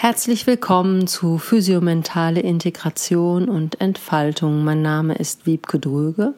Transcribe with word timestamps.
Herzlich 0.00 0.46
willkommen 0.46 1.08
zu 1.08 1.38
Physiomentale 1.38 2.38
Integration 2.38 3.48
und 3.48 3.80
Entfaltung. 3.80 4.62
Mein 4.62 4.80
Name 4.80 5.16
ist 5.16 5.44
Wiebke 5.44 5.80
Dröge 5.80 6.34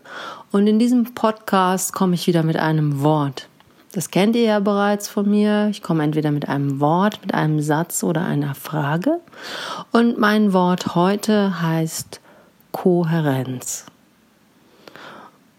und 0.51 0.67
in 0.67 0.79
diesem 0.79 1.13
Podcast 1.13 1.93
komme 1.93 2.15
ich 2.15 2.27
wieder 2.27 2.43
mit 2.43 2.57
einem 2.57 3.03
Wort. 3.03 3.51
Das 3.93 4.11
kennt 4.11 4.35
ihr 4.35 4.45
ja 4.45 4.61
bereits 4.61 5.09
von 5.09 5.29
mir. 5.29 5.69
Ich 5.71 5.83
komme 5.83 6.03
entweder 6.05 6.31
mit 6.31 6.49
einem 6.49 6.81
Wort, 6.81 7.21
mit 7.21 7.35
einem 7.35 7.61
Satz 7.61 8.03
oder 8.03 8.25
einer 8.25 8.55
Frage. 8.55 9.21
Und 9.93 10.17
mein 10.17 10.55
Wort 10.55 10.95
heute 10.95 11.61
heißt 11.61 12.23
Kohärenz. 12.73 13.85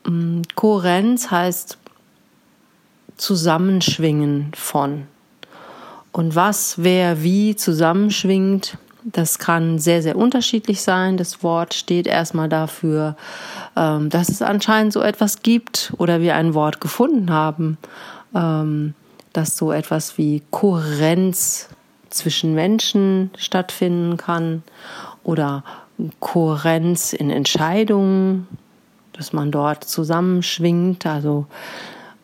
Mm, 0.07 0.41
Kohärenz 0.55 1.29
heißt 1.29 1.77
Zusammenschwingen 3.17 4.53
von. 4.55 5.05
Und 6.11 6.35
was, 6.35 6.75
wer, 6.77 7.23
wie 7.23 7.55
zusammenschwingt, 7.55 8.77
das 9.03 9.39
kann 9.39 9.79
sehr, 9.79 10.01
sehr 10.01 10.15
unterschiedlich 10.15 10.81
sein. 10.81 11.17
Das 11.17 11.41
Wort 11.43 11.73
steht 11.73 12.05
erstmal 12.05 12.49
dafür, 12.49 13.15
ähm, 13.75 14.09
dass 14.09 14.29
es 14.29 14.41
anscheinend 14.41 14.93
so 14.93 15.01
etwas 15.01 15.41
gibt 15.41 15.93
oder 15.97 16.21
wir 16.21 16.35
ein 16.35 16.53
Wort 16.53 16.81
gefunden 16.81 17.31
haben, 17.31 17.77
ähm, 18.35 18.93
dass 19.33 19.57
so 19.57 19.71
etwas 19.71 20.17
wie 20.17 20.43
Kohärenz 20.51 21.69
zwischen 22.09 22.53
Menschen 22.53 23.31
stattfinden 23.37 24.17
kann 24.17 24.63
oder 25.23 25.63
Kohärenz 26.19 27.13
in 27.13 27.29
Entscheidungen, 27.29 28.47
dass 29.13 29.33
man 29.33 29.51
dort 29.51 29.83
zusammenschwingt, 29.85 31.05
also 31.05 31.45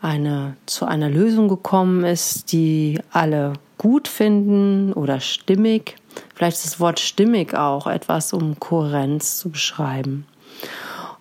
eine, 0.01 0.55
zu 0.65 0.85
einer 0.85 1.09
Lösung 1.09 1.47
gekommen 1.47 2.03
ist, 2.03 2.51
die 2.51 2.99
alle 3.11 3.53
gut 3.77 4.07
finden 4.07 4.93
oder 4.93 5.19
stimmig. 5.19 5.95
Vielleicht 6.35 6.57
ist 6.57 6.65
das 6.65 6.79
Wort 6.79 6.99
stimmig 6.99 7.53
auch 7.53 7.87
etwas, 7.87 8.33
um 8.33 8.59
Kohärenz 8.59 9.37
zu 9.37 9.49
beschreiben. 9.49 10.25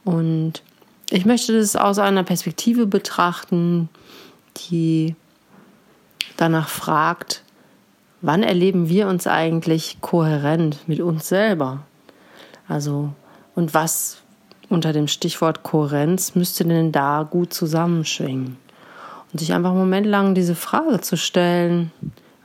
Und 0.05 0.63
ich 1.11 1.27
möchte 1.27 1.59
das 1.59 1.77
aus 1.77 1.99
einer 1.99 2.25
Perspektive 2.25 2.87
betrachten, 2.87 3.89
die 4.57 5.15
danach 6.37 6.69
fragt, 6.69 7.43
wann 8.23 8.43
erleben 8.43 8.89
wir 8.89 9.09
uns 9.09 9.27
eigentlich 9.27 9.99
kohärent 10.01 10.89
mit 10.89 11.01
uns 11.01 11.29
selber? 11.29 11.83
Also, 12.69 13.13
und 13.55 13.75
was 13.75 14.19
unter 14.69 14.93
dem 14.93 15.07
Stichwort 15.07 15.63
Kohärenz 15.63 16.35
müsste 16.35 16.65
denn 16.65 16.93
da 16.93 17.27
gut 17.29 17.53
zusammenschwingen? 17.53 18.57
Und 19.33 19.39
sich 19.39 19.53
einfach 19.53 19.71
einen 19.71 19.79
Moment 19.79 20.07
lang 20.07 20.35
diese 20.35 20.55
Frage 20.55 21.01
zu 21.01 21.17
stellen, 21.17 21.93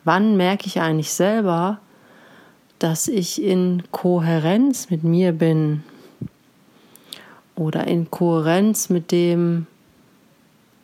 Wann 0.04 0.38
merke 0.38 0.68
ich 0.68 0.82
eigentlich 0.82 1.14
selber, 1.14 1.80
dass 2.80 3.08
ich 3.08 3.42
in 3.42 3.84
Kohärenz 3.92 4.90
mit 4.90 5.04
mir 5.04 5.34
bin 5.34 5.84
oder 7.56 7.86
in 7.88 8.10
Kohärenz 8.10 8.90
mit 8.90 9.12
dem 9.12 9.68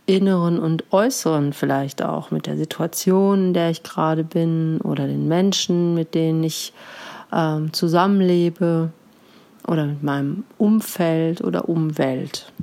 Inneren 0.05 0.59
und 0.59 0.85
Äußeren 0.93 1.51
vielleicht 1.51 2.01
auch, 2.01 2.31
mit 2.31 2.45
der 2.45 2.55
Situation, 2.55 3.47
in 3.47 3.53
der 3.53 3.71
ich 3.71 3.83
gerade 3.83 4.23
bin 4.23 4.79
oder 4.81 5.07
den 5.07 5.27
Menschen, 5.27 5.95
mit 5.95 6.13
denen 6.13 6.43
ich 6.43 6.71
ähm, 7.33 7.73
zusammenlebe 7.73 8.91
oder 9.67 9.85
mit 9.85 10.03
meinem 10.03 10.45
Umfeld 10.57 11.41
oder 11.41 11.67
Umwelt. 11.67 12.53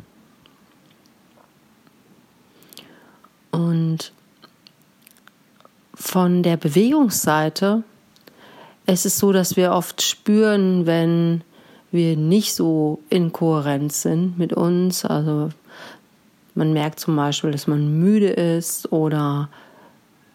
Und 3.51 4.13
von 5.95 6.42
der 6.42 6.56
Bewegungsseite 6.56 7.84
es 8.87 9.06
ist 9.06 9.19
so, 9.19 9.33
dass 9.33 9.56
wir 9.56 9.73
oft 9.73 10.03
spüren, 10.03 10.86
wenn 10.86 11.42
wir 11.91 12.17
nicht 12.17 12.55
so 12.55 13.01
in 13.09 13.33
Kohärenz 13.33 14.03
sind 14.03 14.39
mit 14.39 14.53
uns. 14.53 15.05
Also 15.05 15.51
man 16.55 16.73
merkt 16.73 17.01
zum 17.01 17.17
Beispiel, 17.17 17.51
dass 17.51 17.67
man 17.67 17.98
müde 17.98 18.29
ist 18.29 18.92
oder 18.92 19.48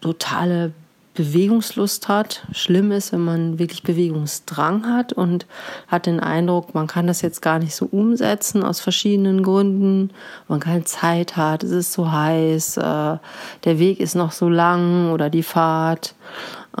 totale 0.00 0.72
Bewegungslust 1.14 2.08
hat. 2.08 2.46
Schlimm 2.52 2.92
ist, 2.92 3.12
wenn 3.12 3.24
man 3.24 3.58
wirklich 3.58 3.82
Bewegungsdrang 3.82 4.86
hat 4.86 5.12
und 5.12 5.46
hat 5.88 6.06
den 6.06 6.20
Eindruck, 6.20 6.74
man 6.74 6.86
kann 6.86 7.08
das 7.08 7.20
jetzt 7.20 7.42
gar 7.42 7.58
nicht 7.58 7.74
so 7.74 7.86
umsetzen 7.86 8.62
aus 8.62 8.80
verschiedenen 8.80 9.42
Gründen. 9.42 10.10
Man 10.46 10.60
keine 10.60 10.84
Zeit 10.84 11.36
hat, 11.36 11.64
es 11.64 11.72
ist 11.72 11.92
so 11.92 12.12
heiß, 12.12 12.76
äh, 12.76 13.16
der 13.64 13.78
Weg 13.78 13.98
ist 13.98 14.14
noch 14.14 14.30
so 14.30 14.48
lang 14.48 15.10
oder 15.10 15.30
die 15.30 15.42
Fahrt 15.42 16.14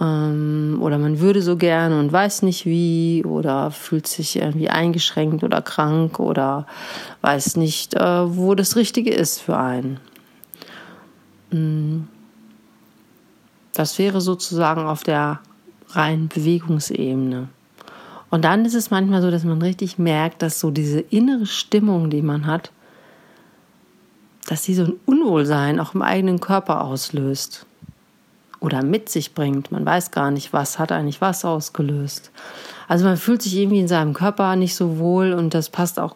ähm, 0.00 0.78
oder 0.80 0.98
man 0.98 1.18
würde 1.18 1.42
so 1.42 1.56
gerne 1.56 1.98
und 1.98 2.12
weiß 2.12 2.42
nicht 2.42 2.66
wie 2.66 3.24
oder 3.24 3.72
fühlt 3.72 4.06
sich 4.06 4.36
irgendwie 4.36 4.70
eingeschränkt 4.70 5.42
oder 5.42 5.60
krank 5.60 6.20
oder 6.20 6.66
weiß 7.22 7.56
nicht, 7.56 7.94
äh, 7.94 8.36
wo 8.36 8.54
das 8.54 8.76
Richtige 8.76 9.10
ist 9.10 9.40
für 9.40 9.56
einen. 9.56 9.98
Mm. 11.50 12.19
Das 13.72 13.98
wäre 13.98 14.20
sozusagen 14.20 14.82
auf 14.82 15.02
der 15.02 15.40
reinen 15.90 16.28
Bewegungsebene. 16.28 17.48
Und 18.30 18.44
dann 18.44 18.64
ist 18.64 18.74
es 18.74 18.90
manchmal 18.90 19.22
so, 19.22 19.30
dass 19.30 19.44
man 19.44 19.60
richtig 19.60 19.98
merkt, 19.98 20.42
dass 20.42 20.60
so 20.60 20.70
diese 20.70 21.00
innere 21.00 21.46
Stimmung, 21.46 22.10
die 22.10 22.22
man 22.22 22.46
hat, 22.46 22.70
dass 24.46 24.64
sie 24.64 24.74
so 24.74 24.84
ein 24.84 25.00
Unwohlsein 25.06 25.80
auch 25.80 25.94
im 25.94 26.02
eigenen 26.02 26.40
Körper 26.40 26.82
auslöst 26.82 27.66
oder 28.60 28.82
mit 28.82 29.08
sich 29.08 29.34
bringt. 29.34 29.72
Man 29.72 29.84
weiß 29.84 30.10
gar 30.10 30.30
nicht, 30.30 30.52
was 30.52 30.78
hat 30.78 30.92
eigentlich 30.92 31.20
was 31.20 31.44
ausgelöst. 31.44 32.30
Also 32.88 33.04
man 33.04 33.16
fühlt 33.16 33.42
sich 33.42 33.56
irgendwie 33.56 33.80
in 33.80 33.88
seinem 33.88 34.14
Körper 34.14 34.56
nicht 34.56 34.74
so 34.74 34.98
wohl 34.98 35.32
und 35.32 35.54
das 35.54 35.70
passt 35.70 35.98
auch 35.98 36.14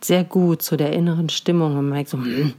sehr 0.00 0.24
gut 0.24 0.62
zu 0.62 0.76
der 0.76 0.92
inneren 0.92 1.28
Stimmung. 1.28 1.74
Man 1.74 1.88
merkt 1.88 2.10
so, 2.10 2.18
hm, 2.18 2.54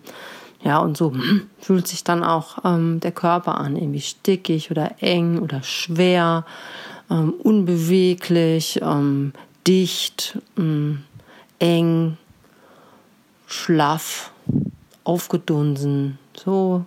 ja, 0.64 0.80
und 0.80 0.98
so 0.98 1.14
fühlt 1.60 1.88
sich 1.88 2.04
dann 2.04 2.24
auch 2.24 2.60
ähm, 2.64 3.00
der 3.00 3.12
Körper 3.12 3.58
an, 3.58 3.76
irgendwie 3.76 4.02
stickig 4.02 4.72
oder 4.72 4.96
eng 5.02 5.40
oder 5.40 5.64
schwer, 5.64 6.46
ähm, 7.10 7.34
unbeweglich, 7.34 8.80
ähm, 8.82 9.34
dicht, 9.68 10.40
ähm, 10.58 11.04
eng, 11.60 12.18
schlaff, 13.48 14.32
aufgedunsen. 15.04 16.18
So, 16.34 16.86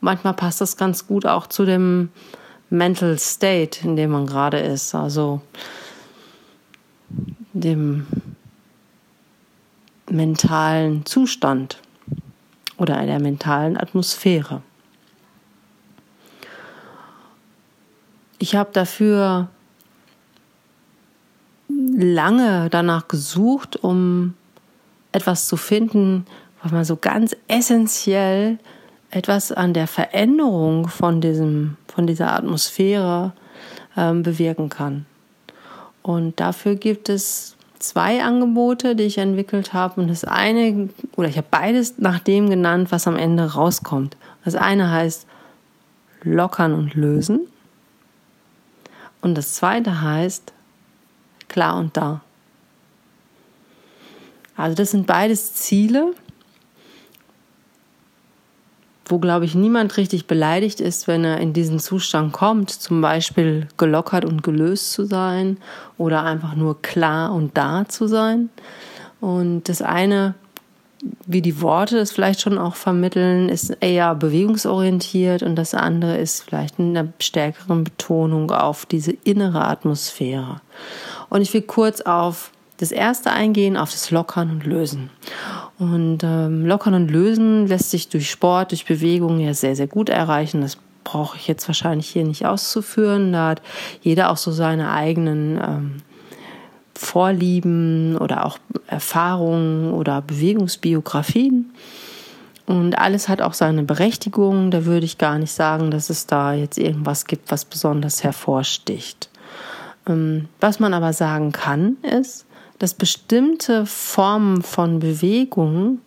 manchmal 0.00 0.34
passt 0.34 0.60
das 0.60 0.76
ganz 0.76 1.06
gut 1.06 1.26
auch 1.26 1.46
zu 1.46 1.64
dem 1.64 2.10
Mental 2.70 3.18
State, 3.18 3.80
in 3.84 3.96
dem 3.96 4.10
man 4.10 4.26
gerade 4.26 4.58
ist, 4.58 4.94
also 4.94 5.40
dem 7.52 8.06
mentalen 10.10 11.04
Zustand 11.06 11.78
oder 12.78 13.04
der 13.06 13.20
mentalen 13.20 13.76
Atmosphäre. 13.76 14.62
Ich 18.38 18.54
habe 18.54 18.70
dafür 18.72 19.48
lange 21.68 22.68
danach 22.70 23.08
gesucht, 23.08 23.76
um 23.76 24.34
etwas 25.12 25.48
zu 25.48 25.56
finden, 25.56 26.26
was 26.62 26.72
man 26.72 26.84
so 26.84 26.96
ganz 26.96 27.34
essentiell 27.48 28.58
etwas 29.10 29.52
an 29.52 29.72
der 29.72 29.86
Veränderung 29.86 30.88
von, 30.88 31.20
diesem, 31.20 31.76
von 31.88 32.06
dieser 32.06 32.32
Atmosphäre 32.32 33.32
ähm, 33.96 34.22
bewirken 34.22 34.68
kann. 34.68 35.06
Und 36.02 36.38
dafür 36.38 36.74
gibt 36.74 37.08
es 37.08 37.55
zwei 37.88 38.22
Angebote, 38.22 38.96
die 38.96 39.04
ich 39.04 39.18
entwickelt 39.18 39.72
habe. 39.72 40.00
Und 40.00 40.08
das 40.08 40.24
eine, 40.24 40.88
oder 41.16 41.28
ich 41.28 41.36
habe 41.36 41.48
beides 41.50 41.98
nach 41.98 42.18
dem 42.18 42.50
genannt, 42.50 42.92
was 42.92 43.06
am 43.06 43.16
Ende 43.16 43.54
rauskommt. 43.54 44.16
Das 44.44 44.54
eine 44.54 44.90
heißt 44.90 45.26
lockern 46.22 46.74
und 46.74 46.94
lösen. 46.94 47.40
Und 49.20 49.36
das 49.36 49.54
zweite 49.54 50.02
heißt 50.02 50.52
klar 51.48 51.78
und 51.78 51.96
da. 51.96 52.20
Also 54.56 54.74
das 54.74 54.90
sind 54.90 55.06
beides 55.06 55.54
Ziele, 55.54 56.14
wo, 59.08 59.18
glaube 59.18 59.44
ich, 59.44 59.54
niemand 59.54 59.96
richtig 59.96 60.26
beleidigt 60.26 60.80
ist, 60.80 61.06
wenn 61.06 61.24
er 61.24 61.38
in 61.38 61.52
diesen 61.52 61.78
Zustand 61.78 62.32
kommt, 62.32 62.70
zum 62.70 63.00
Beispiel 63.00 63.68
gelockert 63.76 64.24
und 64.24 64.42
gelöst 64.42 64.92
zu 64.92 65.04
sein 65.04 65.58
oder 65.96 66.24
einfach 66.24 66.56
nur 66.56 66.82
klar 66.82 67.32
und 67.32 67.56
da 67.56 67.84
zu 67.88 68.08
sein. 68.08 68.50
Und 69.20 69.68
das 69.68 69.80
eine, 69.80 70.34
wie 71.24 71.40
die 71.40 71.62
Worte 71.62 71.98
es 71.98 72.10
vielleicht 72.10 72.40
schon 72.40 72.58
auch 72.58 72.74
vermitteln, 72.74 73.48
ist 73.48 73.76
eher 73.80 74.14
bewegungsorientiert 74.16 75.42
und 75.44 75.54
das 75.54 75.72
andere 75.74 76.16
ist 76.18 76.42
vielleicht 76.42 76.80
eine 76.80 77.12
stärkeren 77.20 77.84
Betonung 77.84 78.50
auf 78.50 78.86
diese 78.86 79.12
innere 79.12 79.66
Atmosphäre. 79.66 80.60
Und 81.28 81.42
ich 81.42 81.54
will 81.54 81.62
kurz 81.62 82.00
auf 82.00 82.50
das 82.78 82.92
erste 82.92 83.30
eingehen, 83.30 83.76
auf 83.76 83.90
das 83.90 84.10
Lockern 84.10 84.50
und 84.50 84.66
Lösen. 84.66 85.10
Und 85.78 86.18
ähm, 86.22 86.66
Lockern 86.66 86.94
und 86.94 87.10
Lösen 87.10 87.66
lässt 87.66 87.90
sich 87.90 88.08
durch 88.08 88.30
Sport, 88.30 88.72
durch 88.72 88.86
Bewegung 88.86 89.40
ja 89.40 89.54
sehr, 89.54 89.76
sehr 89.76 89.86
gut 89.86 90.08
erreichen. 90.08 90.60
Das 90.62 90.78
brauche 91.04 91.36
ich 91.36 91.46
jetzt 91.46 91.68
wahrscheinlich 91.68 92.08
hier 92.08 92.24
nicht 92.24 92.46
auszuführen. 92.46 93.32
Da 93.32 93.50
hat 93.50 93.62
jeder 94.02 94.30
auch 94.30 94.36
so 94.36 94.50
seine 94.50 94.90
eigenen 94.90 95.58
ähm, 95.62 95.94
Vorlieben 96.94 98.16
oder 98.16 98.46
auch 98.46 98.58
Erfahrungen 98.86 99.92
oder 99.92 100.22
Bewegungsbiografien. 100.22 101.72
Und 102.66 102.98
alles 102.98 103.28
hat 103.28 103.40
auch 103.40 103.52
seine 103.52 103.84
Berechtigung. 103.84 104.70
Da 104.70 104.86
würde 104.86 105.06
ich 105.06 105.18
gar 105.18 105.38
nicht 105.38 105.52
sagen, 105.52 105.90
dass 105.90 106.10
es 106.10 106.26
da 106.26 106.52
jetzt 106.52 106.78
irgendwas 106.78 107.26
gibt, 107.26 107.52
was 107.52 107.64
besonders 107.64 108.24
hervorsticht. 108.24 109.30
Ähm, 110.08 110.48
was 110.60 110.80
man 110.80 110.94
aber 110.94 111.12
sagen 111.12 111.52
kann, 111.52 111.96
ist, 112.02 112.46
dass 112.78 112.94
bestimmte 112.94 113.86
Formen 113.86 114.62
von 114.62 114.98
Bewegung 114.98 116.00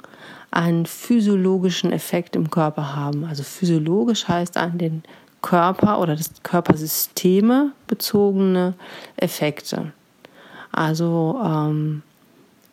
einen 0.51 0.85
physiologischen 0.85 1.91
Effekt 1.91 2.35
im 2.35 2.49
Körper 2.49 2.95
haben. 2.95 3.23
Also 3.25 3.43
physiologisch 3.43 4.27
heißt 4.27 4.57
an 4.57 4.77
den 4.77 5.03
Körper 5.41 5.99
oder 5.99 6.15
das 6.15 6.31
Körpersysteme 6.43 7.71
bezogene 7.87 8.73
Effekte. 9.15 9.93
Also 10.71 11.39
ähm, 11.43 12.01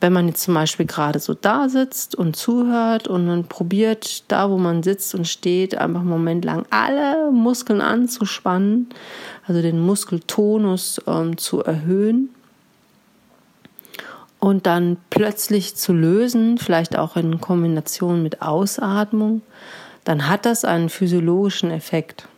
wenn 0.00 0.12
man 0.12 0.28
jetzt 0.28 0.42
zum 0.42 0.54
Beispiel 0.54 0.87
gerade 0.87 1.19
so 1.19 1.34
da 1.34 1.69
sitzt 1.69 2.14
und 2.14 2.37
zuhört 2.37 3.08
und 3.08 3.26
man 3.26 3.44
probiert, 3.44 4.31
da 4.31 4.50
wo 4.50 4.58
man 4.58 4.82
sitzt 4.82 5.14
und 5.14 5.26
steht, 5.26 5.76
einfach 5.76 6.00
einen 6.00 6.08
Moment 6.08 6.44
lang 6.44 6.66
alle 6.70 7.31
Muskeln 7.31 7.81
anzuspannen, 7.81 8.88
also 9.46 9.62
den 9.62 9.81
Muskeltonus 9.81 11.00
ähm, 11.06 11.38
zu 11.38 11.62
erhöhen 11.62 12.31
und 14.38 14.67
dann 14.67 14.99
plötzlich 15.11 15.77
zu 15.77 15.93
lösen, 15.93 16.59
vielleicht 16.59 16.97
auch 16.97 17.17
in 17.17 17.41
Kombination 17.41 18.23
mit 18.23 18.43
Ausatmung, 18.43 19.43
dann 20.05 20.29
hat 20.29 20.47
das 20.47 20.65
einen 20.65 20.88
physiologischen 20.88 21.71
Effekt. 21.71 22.29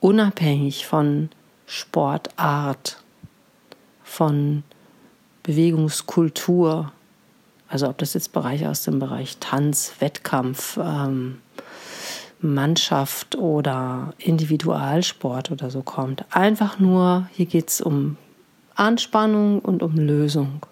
Unabhängig 0.00 0.86
von 0.86 1.30
Sportart, 1.66 3.02
von 4.02 4.62
Bewegungskultur, 5.42 6.92
also 7.68 7.88
ob 7.88 7.98
das 7.98 8.14
jetzt 8.14 8.32
Bereiche 8.32 8.68
aus 8.68 8.82
dem 8.82 8.98
Bereich 8.98 9.38
Tanz, 9.38 9.94
Wettkampf, 10.00 10.78
ähm, 10.80 11.38
Mannschaft 12.40 13.36
oder 13.36 14.12
Individualsport 14.18 15.50
oder 15.50 15.70
so 15.70 15.82
kommt. 15.82 16.24
Einfach 16.30 16.78
nur, 16.78 17.28
hier 17.32 17.46
geht 17.46 17.70
es 17.70 17.80
um 17.80 18.18
Anspannung 18.74 19.60
und 19.60 19.82
um 19.82 19.96
Lösung. 19.96 20.66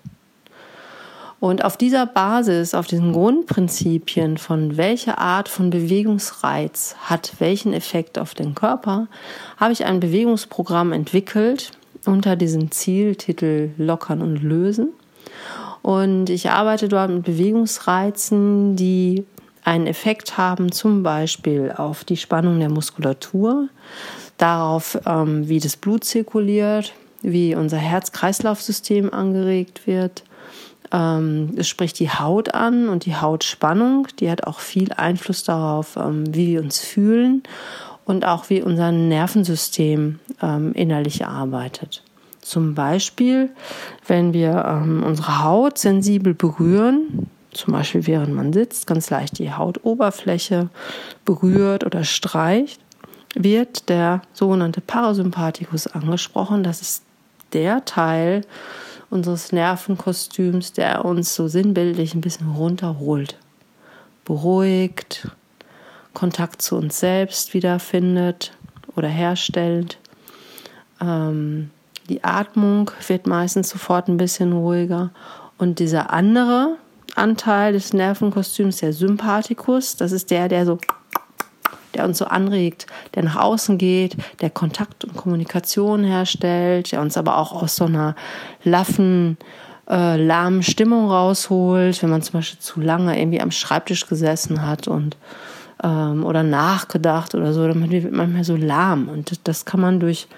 Und 1.43 1.65
auf 1.65 1.77
dieser 1.77 2.07
Basis, 2.07 2.73
auf 2.73 2.87
diesen 2.87 3.13
Grundprinzipien 3.13 4.39
von 4.39 4.77
welcher 4.77 5.19
Art 5.19 5.49
von 5.49 5.71
Bewegungsreiz 5.71 6.95
hat 7.01 7.33
welchen 7.41 7.73
Effekt 7.73 8.17
auf 8.17 8.35
den 8.35 8.55
Körper, 8.55 9.09
habe 9.57 9.73
ich 9.73 9.85
ein 9.85 9.99
Bewegungsprogramm 9.99 10.93
entwickelt 10.93 11.73
unter 12.07 12.37
diesem 12.37 12.71
Zieltitel 12.71 13.71
Lockern 13.77 14.23
und 14.23 14.45
Lösen. 14.45 14.91
Und 15.83 16.31
ich 16.31 16.49
arbeite 16.51 16.89
dort 16.89 17.11
mit 17.11 17.25
Bewegungsreizen, 17.25 18.77
die 18.77 19.25
einen 19.65 19.89
Effekt 19.89 20.39
haben, 20.39 20.71
zum 20.71 21.03
Beispiel 21.03 21.73
auf 21.77 22.05
die 22.05 22.17
Spannung 22.17 22.61
der 22.61 22.71
Muskulatur, 22.71 23.69
darauf, 24.39 24.97
ähm, 25.07 25.49
wie 25.49 25.59
das 25.59 25.77
Blut 25.77 26.05
zirkuliert, 26.05 26.93
wie 27.23 27.55
unser 27.55 27.79
Herz-Kreislauf-System 27.79 29.13
angeregt 29.13 29.87
wird. 29.87 30.25
Ähm, 30.93 31.55
es 31.57 31.69
spricht 31.69 31.99
die 31.99 32.11
Haut 32.11 32.55
an 32.55 32.89
und 32.89 33.07
die 33.07 33.17
Hautspannung, 33.17 34.09
die 34.21 34.31
hat 34.31 34.47
auch 34.47 34.61
viel 34.61 34.93
Einfluss 34.93 35.45
darauf, 35.45 35.97
ähm, 35.97 36.35
wie 36.35 36.49
wir 36.49 36.61
uns 36.61 36.81
fühlen 36.81 37.43
und 38.05 38.27
auch 38.27 38.51
wie 38.51 38.63
unser 38.63 38.93
Nervensystem 38.93 40.19
ähm, 40.43 40.73
innerlich 40.75 41.25
arbeitet. 41.25 42.03
Zum 42.41 42.75
Beispiel, 42.75 43.51
wenn 44.09 44.33
wir 44.33 44.83
unsere 45.07 45.45
Haut 45.45 45.79
sensibel 45.79 46.35
berühren, 46.35 47.31
zum 47.53 47.73
Beispiel 47.73 48.07
während 48.09 48.35
man 48.35 48.53
sitzt, 48.53 48.89
ganz 48.89 49.11
leicht 49.11 49.39
die 49.39 49.53
Hautoberfläche 49.53 50.69
berührt 51.25 51.85
oder 51.85 52.03
streicht, 52.03 52.81
wird 53.35 53.89
der 53.89 54.23
sogenannte 54.33 54.81
Parasympathikus 54.81 55.87
angesprochen. 55.87 56.65
Das 56.65 56.81
ist 56.83 57.05
der 57.53 57.85
Teil 57.85 58.43
unseres 59.11 59.53
Nervenkostüms, 59.53 60.73
der 60.73 61.05
uns 61.05 61.35
so 61.35 61.49
sinnbildlich 61.49 62.15
ein 62.15 62.21
bisschen 62.21 62.53
runterholt, 62.53 63.37
beruhigt, 64.25 65.29
Kontakt 66.15 66.63
zu 66.63 66.77
uns 66.77 67.01
selbst 67.01 67.55
wiederfindet 67.55 68.53
oder 68.97 69.09
herstellt. 69.09 69.99
Ähm, 71.01 71.71
die 72.09 72.25
Atmung 72.25 72.91
wird 73.07 73.27
meistens 73.27 73.71
sofort 73.71 74.09
ein 74.09 74.17
bisschen 74.17 74.53
ruhiger. 74.53 75.11
Und 75.59 75.79
dieser 75.79 76.13
andere 76.13 76.77
Anteil 77.15 77.73
des 77.73 77.93
Nervenkostüms, 77.93 78.79
der 78.79 78.93
Sympathikus, 78.93 79.97
das 79.97 80.13
ist 80.13 80.31
der, 80.31 80.49
der 80.49 80.67
so 80.67 80.79
der 81.95 82.05
uns 82.05 82.19
so 82.19 82.27
anregt, 82.27 82.87
der 83.15 83.23
nach 83.23 83.37
außen 83.37 83.79
geht, 83.79 84.17
der 84.41 84.51
Kontakt 84.51 85.05
und 85.05 85.17
Kommunikation 85.17 86.05
herstellt, 86.05 86.93
der 86.93 87.01
uns 87.01 87.17
aber 87.17 87.39
auch 87.39 87.63
aus 87.63 87.77
so 87.77 87.85
einer 87.85 88.15
laffen, 88.65 89.37
äh, 89.89 90.17
lahmen 90.17 90.63
Stimmung 90.63 91.11
rausholt, 91.11 92.03
wenn 92.03 92.11
man 92.11 92.23
zum 92.23 92.35
Beispiel 92.35 92.61
zu 92.61 92.81
lange 92.81 93.19
irgendwie 93.19 93.41
am 93.41 93.51
Schreibtisch 93.51 94.07
gesessen 94.07 94.67
hat 94.67 94.89
und 94.89 95.17
ähm, 95.83 96.25
oder 96.25 96.43
nachgedacht 96.43 97.35
oder 97.35 97.53
so, 97.53 97.67
dann 97.67 97.91
wird 97.91 98.05
man 98.05 98.17
manchmal 98.17 98.45
so 98.45 98.57
lahm. 98.57 99.09
Und 99.09 99.47
das 99.49 99.65
kann 99.65 99.81
man 99.81 100.01
durch 100.01 100.29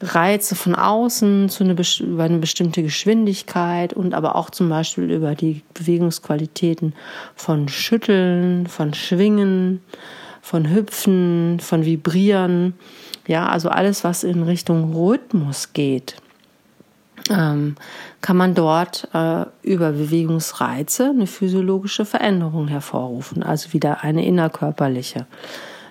Reize 0.00 0.54
von 0.54 0.74
außen 0.74 1.48
zu 1.48 1.64
eine, 1.64 1.76
über 2.00 2.22
eine 2.22 2.38
bestimmte 2.38 2.82
Geschwindigkeit 2.82 3.92
und 3.92 4.14
aber 4.14 4.36
auch 4.36 4.50
zum 4.50 4.68
Beispiel 4.68 5.10
über 5.10 5.34
die 5.34 5.62
Bewegungsqualitäten 5.74 6.94
von 7.34 7.68
Schütteln, 7.68 8.68
von 8.68 8.94
Schwingen, 8.94 9.80
von 10.48 10.70
Hüpfen, 10.70 11.60
von 11.60 11.84
Vibrieren, 11.84 12.72
ja, 13.26 13.46
also 13.48 13.68
alles, 13.68 14.02
was 14.02 14.24
in 14.24 14.42
Richtung 14.42 14.94
Rhythmus 14.94 15.74
geht, 15.74 16.16
ähm, 17.28 17.74
kann 18.22 18.38
man 18.38 18.54
dort 18.54 19.08
äh, 19.12 19.44
über 19.60 19.92
Bewegungsreize 19.92 21.10
eine 21.10 21.26
physiologische 21.26 22.06
Veränderung 22.06 22.66
hervorrufen, 22.66 23.42
also 23.42 23.74
wieder 23.74 24.02
eine 24.02 24.24
innerkörperliche. 24.24 25.26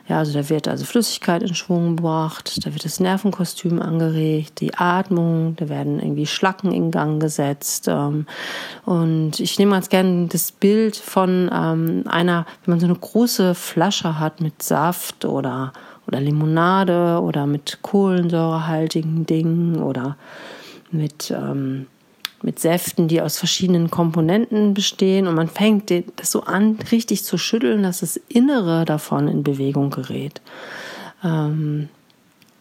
Ja, 0.10 0.20
also 0.20 0.32
da 0.32 0.48
wird 0.48 0.70
also 0.70 0.86
Flüssigkeit 0.86 1.44
in 1.44 1.54
Schwung 1.54 1.98
gebracht, 1.98 2.66
da 2.66 2.74
wird 2.74 2.86
das 2.86 3.02
Nervenkostüm 3.02 3.82
angeregt, 3.82 4.62
die 4.62 4.74
Atmung, 4.74 5.58
da 5.58 5.68
werden 5.68 6.00
irgendwie 6.00 6.26
Schlacken 6.26 6.72
in 6.72 6.92
Gang 6.92 7.22
gesetzt. 7.22 7.90
Ähm, 7.90 8.26
und 8.86 9.42
ich 9.42 9.60
nehme 9.60 9.72
ganz 9.74 9.90
gerne 9.90 10.28
das 10.28 10.54
Bild 10.54 10.96
von 10.96 11.50
ähm, 11.54 12.04
einer, 12.06 12.46
wenn 12.64 12.74
man 12.74 12.80
so 12.80 12.86
eine 12.86 12.96
große 12.96 13.54
Flasche 13.54 14.18
hat 14.18 14.40
mit 14.40 14.64
Saft 14.64 15.26
oder, 15.26 15.74
oder 16.08 16.22
Limonade 16.22 17.20
oder 17.22 17.46
mit 17.46 17.80
kohlensäurehaltigen 17.82 19.26
Dingen 19.26 19.82
oder 19.82 20.16
mit 20.90 21.32
ähm, 21.32 21.88
mit 22.42 22.60
Säften, 22.60 23.08
die 23.08 23.22
aus 23.22 23.38
verschiedenen 23.38 23.90
Komponenten 23.90 24.74
bestehen 24.74 25.28
und 25.28 25.36
man 25.36 25.48
fängt 25.48 25.92
das 26.18 26.32
so 26.32 26.44
an, 26.44 26.78
richtig 26.92 27.24
zu 27.24 27.38
schütteln, 27.38 27.84
dass 27.84 28.02
das 28.02 28.18
Innere 28.30 28.86
davon 28.86 29.28
in 29.28 29.44
Bewegung 29.44 29.90
gerät. 29.90 30.42
Ähm, 31.24 31.90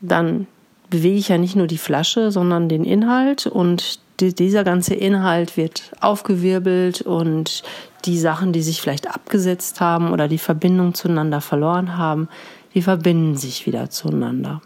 dann 0.00 0.47
bewege 0.88 1.18
ich 1.18 1.28
ja 1.28 1.38
nicht 1.38 1.56
nur 1.56 1.66
die 1.66 1.78
Flasche, 1.78 2.30
sondern 2.30 2.68
den 2.68 2.85
Inhalt 2.85 3.47
und 3.47 4.00
die, 4.21 4.35
dieser 4.35 4.64
ganze 4.64 4.95
Inhalt 4.95 5.56
wird 5.56 5.92
aufgewirbelt 6.00 7.02
und 7.02 7.62
die 8.04 8.18
Sachen, 8.18 8.52
die 8.52 8.62
sich 8.62 8.80
vielleicht 8.80 9.09
abgesetzt 9.09 9.80
haben 9.80 10.12
oder 10.12 10.28
die 10.28 10.38
Verbindung 10.38 10.95
zueinander 10.95 11.40
verloren 11.40 11.99
haben, 11.99 12.28
die 12.75 12.83
verbinden 12.83 13.37
sich 13.37 13.66
wieder 13.66 13.90
zueinander. 13.90 14.62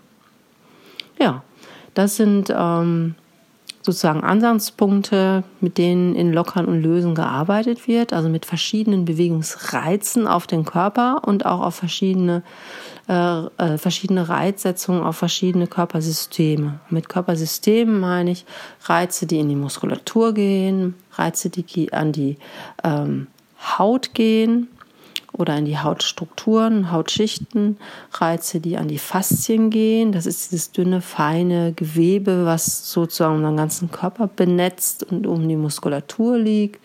Ja, 1.18 1.42
das 1.94 2.16
sind 2.16 2.52
ähm, 2.56 3.14
sozusagen 3.82 4.22
Ansatzpunkte, 4.22 5.42
mit 5.60 5.78
denen 5.78 6.14
in 6.14 6.32
Lockern 6.32 6.66
und 6.66 6.82
Lösen 6.82 7.14
gearbeitet 7.14 7.88
wird, 7.88 8.12
also 8.12 8.28
mit 8.28 8.44
verschiedenen 8.44 9.04
Bewegungsreizen 9.04 10.26
auf 10.26 10.46
den 10.46 10.64
Körper 10.64 11.22
und 11.24 11.46
auch 11.46 11.60
auf 11.60 11.76
verschiedene, 11.76 12.42
äh, 13.08 13.46
äh, 13.46 13.78
verschiedene 13.78 14.28
Reizsetzungen 14.28 15.02
auf 15.02 15.16
verschiedene 15.16 15.66
Körpersysteme. 15.66 16.80
Mit 16.90 17.08
Körpersystemen 17.08 17.98
meine 18.00 18.32
ich 18.32 18.44
Reize, 18.84 19.26
die 19.26 19.38
in 19.38 19.48
die 19.48 19.56
Muskulatur 19.56 20.34
gehen, 20.34 20.94
Reize, 21.12 21.48
die 21.48 21.92
an 21.92 22.12
die 22.12 22.36
ähm, 22.84 23.28
Haut 23.78 24.12
gehen, 24.12 24.68
oder 25.40 25.56
in 25.56 25.64
die 25.64 25.78
Hautstrukturen, 25.78 26.92
Hautschichten, 26.92 27.78
Reize, 28.12 28.60
die 28.60 28.76
an 28.76 28.88
die 28.88 28.98
Faszien 28.98 29.70
gehen. 29.70 30.12
Das 30.12 30.26
ist 30.26 30.52
dieses 30.52 30.72
dünne, 30.72 31.00
feine 31.00 31.72
Gewebe, 31.72 32.44
was 32.44 32.92
sozusagen 32.92 33.36
unseren 33.36 33.56
ganzen 33.56 33.90
Körper 33.90 34.26
benetzt 34.28 35.02
und 35.04 35.26
um 35.26 35.48
die 35.48 35.56
Muskulatur 35.56 36.38
liegt. 36.38 36.80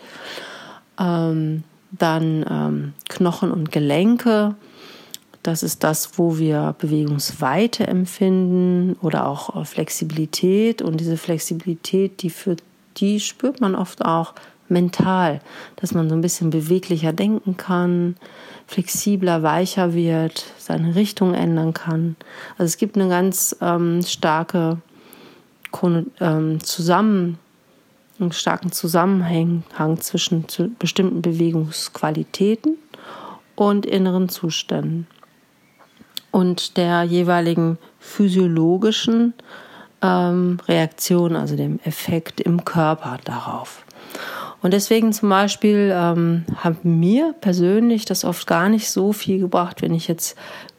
Ähm, 1.00 1.64
dann 1.92 2.46
ähm, 2.50 2.94
Knochen 3.10 3.52
und 3.52 3.72
Gelenke. 3.72 4.56
Das 5.44 5.62
ist 5.62 5.84
das, 5.84 6.18
wo 6.18 6.38
wir 6.38 6.76
Bewegungsweite 6.80 7.88
empfinden 7.88 8.96
oder 9.02 9.28
auch 9.28 9.56
äh, 9.56 9.66
Flexibilität. 9.66 10.82
Und 10.82 11.00
diese 11.00 11.18
Flexibilität, 11.18 12.22
die, 12.22 12.30
für, 12.30 12.56
die 12.98 13.20
spürt 13.20 13.62
man 13.62 13.76
oft 13.76 14.04
auch 14.04 14.34
mental, 14.68 15.42
dass 15.76 15.94
man 15.94 16.10
so 16.10 16.16
ein 16.16 16.22
bisschen 16.22 16.50
beweglicher 16.50 17.14
denken 17.14 17.58
kann, 17.58 18.16
flexibler, 18.68 19.44
weicher 19.44 19.94
wird, 19.94 20.46
seine 20.58 20.96
Richtung 20.96 21.34
ändern 21.34 21.74
kann. 21.74 22.16
Also 22.58 22.66
es 22.66 22.78
gibt 22.78 22.98
eine 22.98 23.10
ganz 23.10 23.56
ähm, 23.62 24.02
starke 24.02 24.78
ähm, 26.20 26.64
Zusammen, 26.64 27.38
einen 28.20 28.32
starken 28.32 28.72
Zusammenhang 28.72 29.64
zwischen 30.00 30.48
zu 30.48 30.70
bestimmten 30.80 31.22
Bewegungsqualitäten 31.22 32.78
und 33.56 33.86
inneren 33.86 34.30
Zuständen 34.30 35.08
und 36.32 36.76
der 36.76 37.04
jeweiligen 37.04 37.78
physiologischen 38.00 39.34
ähm, 40.02 40.60
Reaktion, 40.68 41.36
also 41.36 41.56
dem 41.56 41.80
Effekt 41.86 42.42
im 42.42 42.66
Körper 42.66 43.20
darauf. 43.24 43.85
Und 44.62 44.74
deswegen 44.74 45.14
zum 45.14 45.30
Beispiel 45.30 45.92
ähm, 45.94 46.46
hat 46.56 46.84
mir 46.84 47.36
persönlich 47.40 48.06
das 48.06 48.26
oft 48.26 48.48
gar 48.48 48.70
nicht 48.70 48.90
so 48.90 49.14
viel 49.14 49.40
gebracht, 49.40 49.82
wenn 49.82 49.94
ich 49.94 50.08
jetzt 50.08 50.36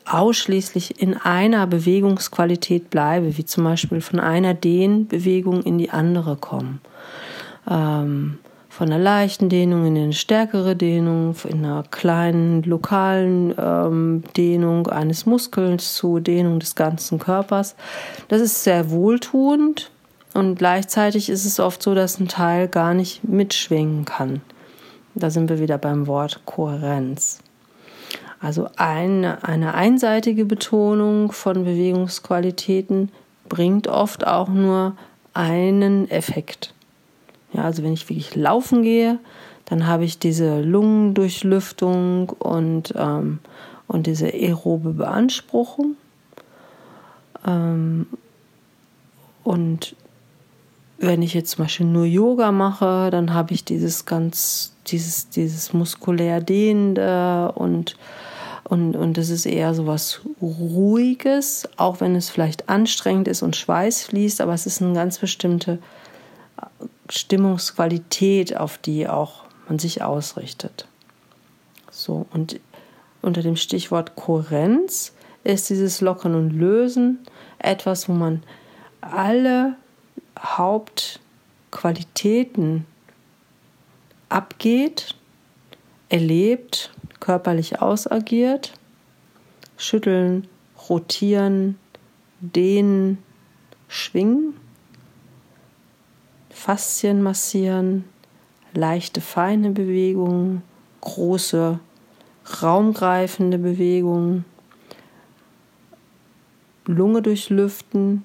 ausschließlich 0.07 1.01
in 1.01 1.17
einer 1.17 1.67
Bewegungsqualität 1.67 2.91
bleibe, 2.91 3.37
wie 3.37 3.45
zum 3.45 3.65
Beispiel 3.65 4.01
von 4.01 4.21
einer 4.21 4.55
Dehnbewegung 4.55 5.63
in 5.63 5.79
die 5.79 5.91
andere 5.91 6.37
kommen. 6.37 6.81
Ähm, 7.69 8.39
von 8.69 8.93
einer 8.93 9.03
leichten 9.03 9.49
Dehnung 9.49 9.87
in 9.87 9.97
eine 9.97 10.13
stärkere 10.13 10.77
Dehnung, 10.77 11.35
in 11.49 11.65
einer 11.65 11.83
kleinen 11.91 12.63
lokalen 12.63 13.55
ähm, 13.59 14.23
Dehnung 14.37 14.87
eines 14.89 15.25
Muskels 15.25 15.95
zu 15.95 16.21
Dehnung 16.21 16.61
des 16.61 16.75
ganzen 16.75 17.19
Körpers. 17.19 17.75
Das 18.29 18.43
ist 18.43 18.65
sehr 18.65 18.91
wohltuend 18.91 19.91
und 20.37 20.57
gleichzeitig 20.57 21.31
ist 21.31 21.47
es 21.47 21.59
oft 21.59 21.83
so, 21.83 21.95
dass 21.95 22.21
ein 22.21 22.29
Teil 22.29 22.69
gar 22.69 22.93
nicht 22.93 23.25
mitschwingen 23.25 24.05
kann. 24.05 24.43
Da 25.15 25.31
sind 25.31 25.49
wir 25.49 25.61
wieder 25.61 25.79
beim 25.79 26.07
Wort 26.07 26.43
Kohärenz. 26.45 27.41
Also 28.39 28.69
eine, 28.77 29.45
eine 29.45 29.73
einseitige 29.73 30.45
Betonung 30.45 31.33
von 31.33 31.65
Bewegungsqualitäten 31.65 33.11
bringt 33.49 33.89
oft 33.89 34.27
auch 34.27 34.49
nur 34.49 34.95
einen 35.33 36.11
Effekt. 36.11 36.75
Ja, 37.55 37.63
also 37.63 37.83
wenn 37.83 37.95
ich 37.95 38.07
wirklich 38.11 38.37
laufen 38.37 38.83
gehe, 38.83 39.19
dann 39.65 39.87
habe 39.87 40.05
ich 40.05 40.19
diese 40.19 40.61
Lungendurchlüftung 40.61 42.29
und, 42.29 42.93
ähm, 42.95 43.39
und 43.87 44.07
diese 44.07 44.27
aerobe 44.27 44.91
Beanspruchung. 44.93 45.97
Ähm, 47.47 48.07
und 49.43 49.97
wenn 50.99 51.23
ich 51.23 51.35
jetzt 51.35 51.51
zum 51.51 51.65
Beispiel 51.65 51.87
nur 51.87 52.07
Yoga 52.07 52.53
mache, 52.53 53.11
dann 53.11 53.35
habe 53.35 53.53
ich 53.53 53.65
dieses 53.65 54.07
ganz, 54.07 54.73
dieses, 54.87 55.29
dieses 55.29 55.73
muskulär 55.73 56.41
Dehnende 56.41 57.53
und, 57.55 57.97
und, 58.65 58.97
und 58.97 59.19
das 59.19 59.29
ist 59.29 59.47
eher 59.47 59.75
so 59.75 59.87
was 59.87 60.23
Ruhiges, 60.41 61.69
auch 61.77 62.01
wenn 62.01 62.17
es 62.17 62.31
vielleicht 62.31 62.69
anstrengend 62.69 63.29
ist 63.29 63.43
und 63.43 63.57
Schweiß 63.57 64.05
fließt, 64.05 64.41
aber 64.41 64.55
es 64.55 64.67
ist 64.67 64.81
eine 64.81 64.95
ganz 64.95 65.19
bestimmte 65.19 65.79
Stimmungsqualität, 67.11 68.57
auf 68.57 68.79
die 68.79 69.09
auch 69.09 69.45
man 69.69 69.79
sich 69.79 70.03
ausrichtet. 70.03 70.89
So, 71.91 72.27
und 72.33 72.59
unter 73.23 73.43
dem 73.43 73.57
Stichwort 73.57 74.17
Kohärenz 74.17 75.13
ist 75.45 75.71
dieses 75.71 76.01
Lockern 76.01 76.35
und 76.35 76.51
Lösen 76.51 77.19
etwas, 77.59 78.09
wo 78.09 78.13
man 78.13 78.43
alle 79.01 79.77
Hauptqualitäten 80.39 82.87
abgeht, 84.29 85.15
erlebt, 86.09 86.93
körperlich 87.21 87.81
ausagiert, 87.81 88.73
schütteln, 89.77 90.49
rotieren, 90.89 91.79
dehnen, 92.41 93.19
schwingen 93.89 94.55
Faszien 96.67 97.23
massieren, 97.23 98.03
leichte, 98.73 99.21
feine 99.21 99.71
Bewegungen, 99.71 100.63
große, 101.01 101.79
raumgreifende 102.61 103.59
Bewegungen, 103.59 104.45
Lunge 106.87 107.23
durchlüften 107.23 108.25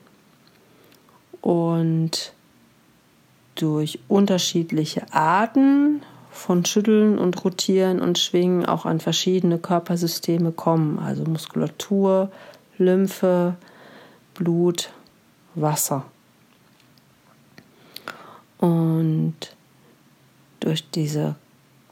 und 1.41 2.33
durch 3.55 4.00
unterschiedliche 4.07 5.12
Arten 5.13 6.01
von 6.31 6.65
Schütteln 6.65 7.17
und 7.17 7.43
Rotieren 7.43 8.00
und 8.00 8.17
Schwingen 8.17 8.65
auch 8.65 8.86
an 8.86 9.00
verschiedene 9.00 9.57
Körpersysteme 9.57 10.51
kommen, 10.51 10.98
also 11.00 11.24
Muskulatur, 11.25 12.31
Lymphe, 12.77 13.55
Blut, 14.33 14.91
Wasser. 15.55 16.05
Und 18.60 19.36
durch 20.60 20.89
diese, 20.91 21.36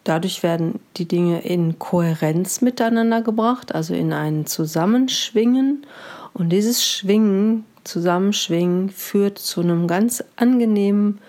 dadurch 0.03 0.43
werden 0.43 0.79
die 0.97 1.07
Dinge 1.07 1.41
in 1.41 1.77
Kohärenz 1.77 2.61
miteinander 2.61 3.21
gebracht, 3.21 3.75
also 3.75 3.93
in 3.93 4.13
ein 4.13 4.45
Zusammenschwingen. 4.45 5.85
Und 6.33 6.49
dieses 6.49 6.85
Schwingen, 6.85 7.65
Zusammenschwingen 7.83 8.89
führt 8.89 9.39
zu 9.39 9.61
einem 9.61 9.87
ganz 9.87 10.23
angenehmen 10.35 11.19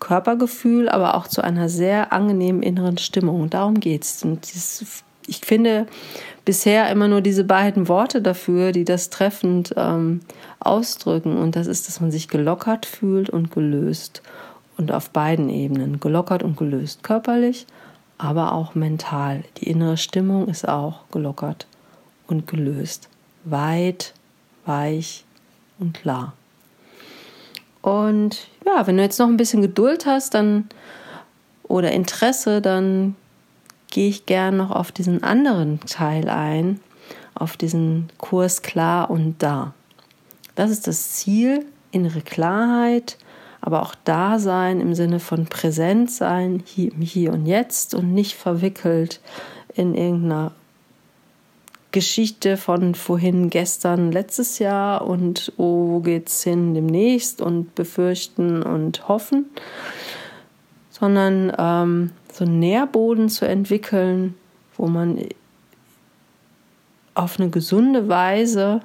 Körpergefühl, 0.00 0.88
aber 0.88 1.14
auch 1.14 1.28
zu 1.28 1.42
einer 1.42 1.68
sehr 1.68 2.12
angenehmen 2.12 2.62
inneren 2.62 2.98
Stimmung. 2.98 3.42
Und 3.42 3.54
darum 3.54 3.80
geht 3.80 4.02
es. 4.02 4.24
Und 4.24 4.50
dieses, 4.52 5.04
ich 5.26 5.40
finde 5.44 5.86
bisher 6.44 6.90
immer 6.90 7.06
nur 7.06 7.20
diese 7.20 7.44
beiden 7.44 7.86
Worte 7.86 8.22
dafür, 8.22 8.72
die 8.72 8.84
das 8.84 9.10
treffend 9.10 9.74
ähm, 9.76 10.20
ausdrücken. 10.58 11.36
Und 11.36 11.54
das 11.54 11.66
ist, 11.66 11.86
dass 11.86 12.00
man 12.00 12.10
sich 12.10 12.28
gelockert 12.28 12.86
fühlt 12.86 13.30
und 13.30 13.50
gelöst 13.52 14.22
und 14.76 14.90
auf 14.90 15.10
beiden 15.10 15.50
Ebenen, 15.50 16.00
gelockert 16.00 16.42
und 16.42 16.56
gelöst, 16.56 17.02
körperlich, 17.02 17.66
aber 18.16 18.52
auch 18.52 18.74
mental. 18.74 19.44
Die 19.58 19.68
innere 19.68 19.98
Stimmung 19.98 20.48
ist 20.48 20.66
auch 20.66 21.00
gelockert 21.12 21.66
und 22.26 22.46
gelöst, 22.46 23.08
weit, 23.44 24.14
weich 24.64 25.24
und 25.80 25.94
klar. 25.94 26.34
Und 27.82 28.48
ja, 28.66 28.86
wenn 28.86 28.96
du 28.96 29.02
jetzt 29.02 29.18
noch 29.18 29.28
ein 29.28 29.36
bisschen 29.36 29.62
Geduld 29.62 30.06
hast, 30.06 30.34
dann 30.34 30.68
oder 31.62 31.92
Interesse, 31.92 32.60
dann 32.60 33.16
gehe 33.90 34.08
ich 34.08 34.26
gern 34.26 34.56
noch 34.56 34.70
auf 34.70 34.92
diesen 34.92 35.22
anderen 35.22 35.80
Teil 35.80 36.28
ein, 36.28 36.80
auf 37.34 37.56
diesen 37.56 38.10
Kurs 38.18 38.62
klar 38.62 39.10
und 39.10 39.36
da. 39.42 39.72
Das 40.54 40.70
ist 40.70 40.86
das 40.86 41.12
Ziel, 41.12 41.64
innere 41.90 42.20
Klarheit, 42.20 43.16
aber 43.60 43.82
auch 43.82 43.94
Dasein 44.04 44.80
im 44.80 44.94
Sinne 44.94 45.20
von 45.20 45.46
Präsent 45.46 46.10
sein, 46.10 46.62
hier, 46.64 46.92
hier 47.00 47.32
und 47.32 47.46
jetzt 47.46 47.94
und 47.94 48.12
nicht 48.12 48.34
verwickelt 48.34 49.20
in 49.74 49.94
irgendeiner 49.94 50.52
Geschichte 51.92 52.56
von 52.56 52.94
vorhin, 52.94 53.50
gestern, 53.50 54.12
letztes 54.12 54.58
Jahr 54.58 55.06
und 55.06 55.52
oh, 55.56 55.88
wo 55.90 56.00
geht's 56.00 56.44
hin 56.44 56.74
demnächst 56.74 57.40
und 57.40 57.74
befürchten 57.74 58.62
und 58.62 59.08
hoffen, 59.08 59.46
sondern 60.90 61.52
ähm, 61.58 62.10
so 62.32 62.44
einen 62.44 62.60
Nährboden 62.60 63.28
zu 63.28 63.46
entwickeln, 63.46 64.34
wo 64.76 64.86
man 64.86 65.18
auf 67.14 67.40
eine 67.40 67.50
gesunde 67.50 68.08
Weise 68.08 68.82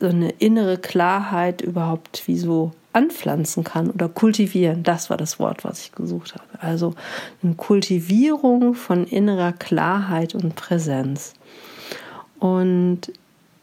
so 0.00 0.08
eine 0.08 0.30
innere 0.30 0.78
Klarheit 0.78 1.60
überhaupt 1.60 2.26
wie 2.26 2.36
so 2.36 2.72
anpflanzen 2.92 3.64
kann 3.64 3.90
oder 3.90 4.08
kultivieren. 4.08 4.82
Das 4.82 5.10
war 5.10 5.16
das 5.16 5.38
Wort, 5.38 5.64
was 5.64 5.80
ich 5.80 5.92
gesucht 5.92 6.34
habe. 6.34 6.62
Also 6.62 6.94
eine 7.42 7.54
Kultivierung 7.54 8.74
von 8.74 9.06
innerer 9.06 9.52
Klarheit 9.52 10.34
und 10.34 10.54
Präsenz. 10.54 11.34
Und 12.38 13.12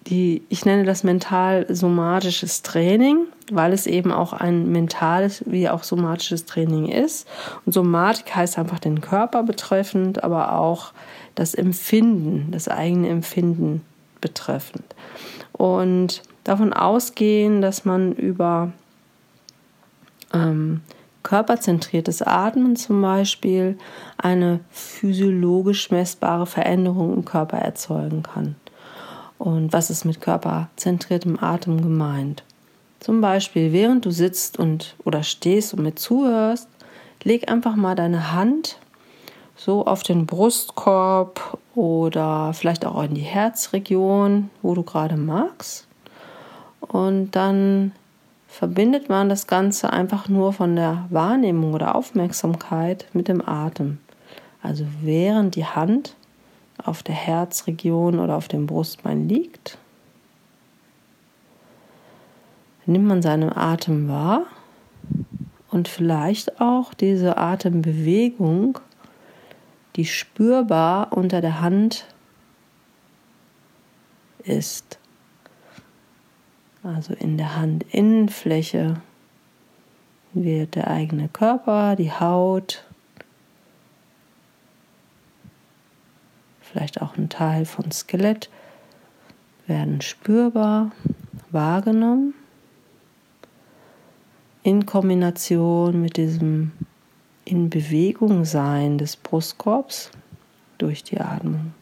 die, 0.08 0.42
ich 0.50 0.66
nenne 0.66 0.86
das 0.86 1.04
mental-somatisches 1.04 2.64
Training, 2.64 3.26
weil 3.52 3.74
es 3.74 3.86
eben 3.86 4.12
auch 4.12 4.34
ein 4.34 4.72
mentales 4.72 5.44
wie 5.46 5.70
auch 5.70 5.84
somatisches 5.84 6.46
Training 6.46 6.88
ist. 6.88 7.28
Und 7.66 7.74
Somatik 7.74 8.36
heißt 8.36 8.58
einfach 8.58 8.80
den 8.80 9.02
Körper 9.02 9.44
betreffend, 9.44 10.24
aber 10.24 10.58
auch 10.58 10.94
das 11.36 11.54
Empfinden, 11.54 12.52
das 12.52 12.68
eigene 12.68 13.10
Empfinden 13.10 13.82
betreffend. 14.22 14.84
Und 15.52 16.24
davon 16.44 16.74
ausgehen, 16.74 17.62
dass 17.62 17.86
man 17.86 18.14
über 18.14 18.72
ähm, 20.34 20.82
körperzentriertes 21.24 22.22
Atmen 22.22 22.76
zum 22.76 23.02
Beispiel 23.02 23.78
eine 24.18 24.62
physiologisch 24.70 25.92
messbare 25.92 26.46
Veränderung 26.46 27.14
im 27.14 27.26
Körper 27.26 27.58
erzeugen 27.58 28.24
kann. 28.24 28.56
Und 29.38 29.72
was 29.72 29.90
ist 29.90 30.06
mit 30.06 30.22
körperzentriertem 30.22 31.42
Atem 31.42 31.82
gemeint? 31.82 32.44
Zum 33.00 33.22
Beispiel, 33.22 33.72
während 33.72 34.06
du 34.06 34.12
sitzt 34.12 34.60
und 34.60 34.96
oder 35.06 35.24
stehst 35.24 35.74
und 35.74 35.84
mir 35.84 35.96
zuhörst, 35.96 36.68
leg 37.24 37.50
einfach 37.50 37.76
mal 37.76 37.96
deine 37.96 38.34
Hand 38.34 38.78
so 39.56 39.86
auf 39.86 40.04
den 40.04 40.26
Brustkorb 40.26 41.58
oder 41.76 42.54
vielleicht 42.54 42.86
auch 42.86 43.04
in 43.04 43.14
die 43.14 43.22
Herzregion, 43.22 44.50
wo 44.62 44.74
du 44.74 44.84
gerade 44.84 45.18
magst. 45.18 45.88
Und 46.80 47.32
dann 47.32 47.92
verbindet 48.50 49.08
man 49.08 49.30
das 49.30 49.48
Ganze 49.48 49.94
einfach 49.94 50.28
nur 50.28 50.52
von 50.52 50.76
der 50.76 51.06
Wahrnehmung 51.10 51.74
oder 51.74 51.96
Aufmerksamkeit 51.96 53.08
mit 53.14 53.28
dem 53.30 53.48
Atem. 53.48 54.00
Also 54.62 54.86
während 55.02 55.56
die 55.56 55.66
Hand 55.66 56.16
auf 56.84 57.04
der 57.04 57.16
Herzregion 57.16 58.20
oder 58.20 58.36
auf 58.36 58.48
dem 58.48 58.66
Brustbein 58.66 59.30
liegt, 59.30 59.78
nimmt 62.86 63.06
man 63.06 63.22
seinen 63.22 63.56
Atem 63.56 64.10
wahr 64.10 64.46
und 65.70 65.88
vielleicht 65.88 66.60
auch 66.60 66.94
diese 66.94 67.38
Atembewegung, 67.38 68.80
die 69.96 70.06
spürbar 70.06 71.14
unter 71.14 71.40
der 71.40 71.62
Hand 71.62 72.08
ist. 74.44 74.99
Also 76.84 77.14
in 77.14 77.38
der 77.38 77.58
Handinnenfläche 77.60 79.02
wird 80.34 80.76
der 80.76 80.90
eigene 80.90 81.28
Körper, 81.28 81.96
die 81.96 82.12
Haut, 82.12 82.86
vielleicht 86.62 87.02
auch 87.02 87.18
ein 87.18 87.30
Teil 87.30 87.66
von 87.66 87.92
Skelett 87.92 88.50
werden 89.68 90.02
spürbar 90.02 90.92
wahrgenommen 91.52 92.34
in 94.64 94.86
Kombination 94.86 96.02
mit 96.02 96.18
diesem 96.18 96.72
in 97.46 97.70
Bewegung 97.70 98.46
sein 98.46 98.98
des 98.98 99.16
Brustkorbs 99.16 100.12
durch 100.78 101.04
die 101.04 101.20
Atmung. 101.20 101.74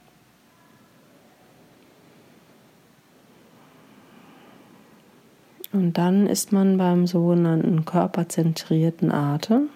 Und 5.73 5.93
dann 5.97 6.27
ist 6.27 6.51
man 6.51 6.77
beim 6.77 7.07
sogenannten 7.07 7.85
körperzentrierten 7.85 9.11
Atem. 9.11 9.69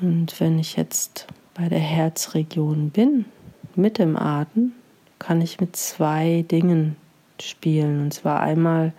Und 0.00 0.38
wenn 0.40 0.58
ich 0.58 0.76
jetzt 0.76 1.26
bei 1.54 1.68
der 1.68 1.78
Herzregion 1.78 2.90
bin, 2.90 3.26
mit 3.76 3.98
dem 3.98 4.16
Atem, 4.16 4.72
kann 5.18 5.40
ich 5.40 5.60
mit 5.60 5.76
zwei 5.76 6.44
Dingen 6.50 6.96
spielen. 7.40 8.02
Und 8.02 8.14
zwar 8.14 8.40
einmal, 8.40 8.92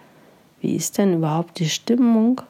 wie 0.62 0.76
ist 0.76 0.98
denn 0.98 1.14
überhaupt 1.14 1.60
die 1.60 1.70
Stimmung, 1.70 2.42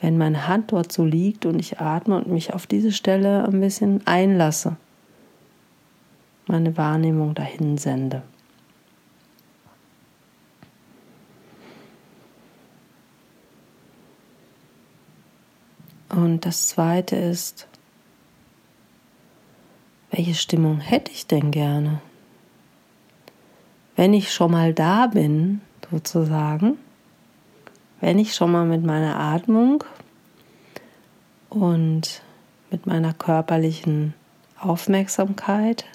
wenn 0.00 0.18
meine 0.18 0.48
Hand 0.48 0.72
dort 0.72 0.92
so 0.92 1.04
liegt 1.04 1.46
und 1.46 1.58
ich 1.58 1.80
atme 1.80 2.16
und 2.16 2.28
mich 2.28 2.54
auf 2.54 2.66
diese 2.66 2.92
Stelle 2.92 3.44
ein 3.44 3.60
bisschen 3.60 4.06
einlasse, 4.06 4.76
meine 6.52 6.76
Wahrnehmung 6.76 7.34
dahin 7.34 7.78
sende. 7.78 8.22
Und 16.10 16.44
das 16.44 16.68
Zweite 16.68 17.16
ist, 17.16 17.66
welche 20.10 20.34
Stimmung 20.34 20.78
hätte 20.78 21.10
ich 21.10 21.26
denn 21.26 21.50
gerne? 21.50 22.02
Wenn 23.96 24.12
ich 24.12 24.30
schon 24.30 24.50
mal 24.50 24.74
da 24.74 25.06
bin, 25.06 25.62
sozusagen, 25.90 26.76
wenn 28.00 28.18
ich 28.18 28.34
schon 28.34 28.52
mal 28.52 28.66
mit 28.66 28.84
meiner 28.84 29.18
Atmung 29.18 29.84
und 31.48 32.22
mit 32.70 32.86
meiner 32.86 33.14
körperlichen 33.14 34.12
Aufmerksamkeit 34.58 35.86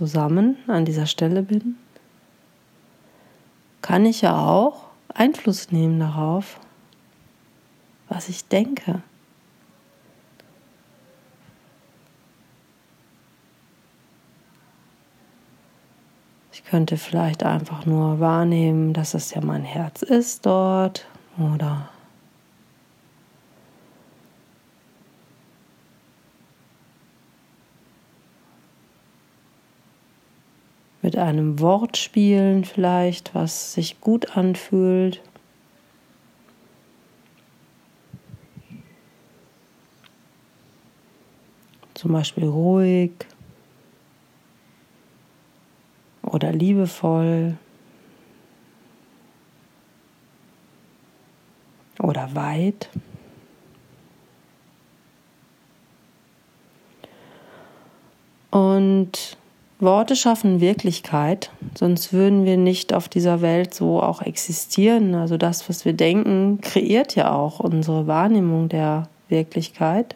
zusammen 0.00 0.56
an 0.66 0.86
dieser 0.86 1.04
Stelle 1.04 1.42
bin, 1.42 1.76
kann 3.82 4.06
ich 4.06 4.22
ja 4.22 4.46
auch 4.46 4.84
Einfluss 5.12 5.72
nehmen 5.72 6.00
darauf, 6.00 6.58
was 8.08 8.30
ich 8.30 8.48
denke. 8.48 9.02
Ich 16.50 16.64
könnte 16.64 16.96
vielleicht 16.96 17.42
einfach 17.42 17.84
nur 17.84 18.20
wahrnehmen, 18.20 18.94
dass 18.94 19.12
es 19.12 19.34
ja 19.34 19.42
mein 19.42 19.64
Herz 19.64 20.00
ist 20.00 20.46
dort 20.46 21.06
oder 21.36 21.90
mit 31.10 31.18
einem 31.18 31.58
Wort 31.58 31.96
spielen 31.96 32.64
vielleicht, 32.64 33.34
was 33.34 33.72
sich 33.72 34.00
gut 34.00 34.36
anfühlt. 34.36 35.20
Zum 41.94 42.12
Beispiel 42.12 42.46
ruhig 42.46 43.10
oder 46.22 46.52
liebevoll 46.52 47.58
oder 51.98 52.36
weit. 52.36 52.88
Und 58.52 59.39
Worte 59.80 60.16
schaffen 60.16 60.60
Wirklichkeit, 60.60 61.50
sonst 61.74 62.12
würden 62.12 62.44
wir 62.44 62.56
nicht 62.56 62.92
auf 62.92 63.08
dieser 63.08 63.40
Welt 63.40 63.74
so 63.74 64.02
auch 64.02 64.22
existieren. 64.22 65.14
Also 65.14 65.36
das, 65.36 65.68
was 65.68 65.84
wir 65.84 65.94
denken, 65.94 66.60
kreiert 66.60 67.16
ja 67.16 67.32
auch 67.32 67.60
unsere 67.60 68.06
Wahrnehmung 68.06 68.68
der 68.68 69.08
Wirklichkeit. 69.28 70.14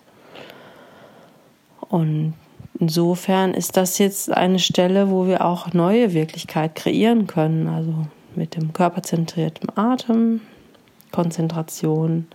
Und 1.88 2.34
insofern 2.78 3.54
ist 3.54 3.76
das 3.76 3.98
jetzt 3.98 4.30
eine 4.32 4.58
Stelle, 4.58 5.10
wo 5.10 5.26
wir 5.26 5.44
auch 5.44 5.72
neue 5.72 6.12
Wirklichkeit 6.12 6.74
kreieren 6.74 7.26
können. 7.26 7.68
Also 7.68 7.94
mit 8.34 8.56
dem 8.56 8.72
körperzentrierten 8.72 9.76
Atem, 9.76 10.40
Konzentration 11.12 12.26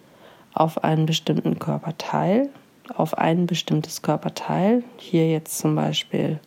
auf 0.53 0.83
einen 0.83 1.05
bestimmten 1.05 1.59
Körperteil, 1.59 2.49
auf 2.95 3.17
ein 3.17 3.45
bestimmtes 3.45 4.01
Körperteil. 4.01 4.83
Hier 4.97 5.29
jetzt 5.29 5.59
zum 5.59 5.75
Beispiel 5.75 6.39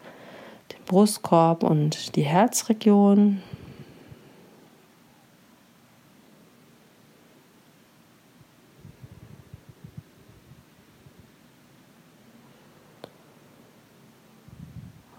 Brustkorb 0.86 1.62
und 1.62 2.16
die 2.16 2.22
Herzregion, 2.22 3.42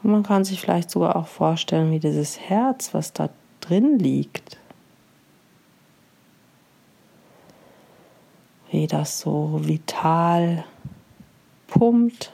Und 0.03 0.11
man 0.11 0.23
kann 0.23 0.43
sich 0.43 0.59
vielleicht 0.59 0.91
sogar 0.91 1.15
auch 1.15 1.27
vorstellen, 1.27 1.91
wie 1.91 1.99
dieses 1.99 2.37
Herz, 2.39 2.93
was 2.93 3.13
da 3.13 3.29
drin 3.61 3.97
liegt, 3.97 4.57
wie 8.69 8.85
das 8.85 9.21
so 9.21 9.61
vital 9.63 10.65
pumpt 11.67 12.33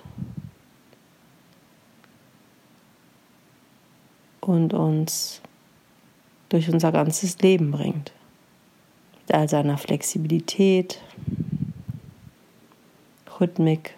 und 4.50 4.74
uns 4.74 5.42
durch 6.50 6.70
unser 6.70 6.92
ganzes 6.92 7.38
Leben 7.40 7.70
bringt. 7.70 8.12
Mit 9.22 9.36
all 9.36 9.48
seiner 9.48 9.78
Flexibilität, 9.78 11.02
Rhythmik 13.40 13.94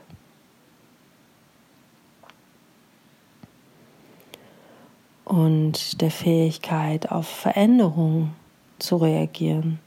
und 5.23 6.01
der 6.01 6.11
Fähigkeit, 6.11 7.09
auf 7.09 7.27
Veränderungen 7.27 8.35
zu 8.77 8.97
reagieren. 8.97 9.79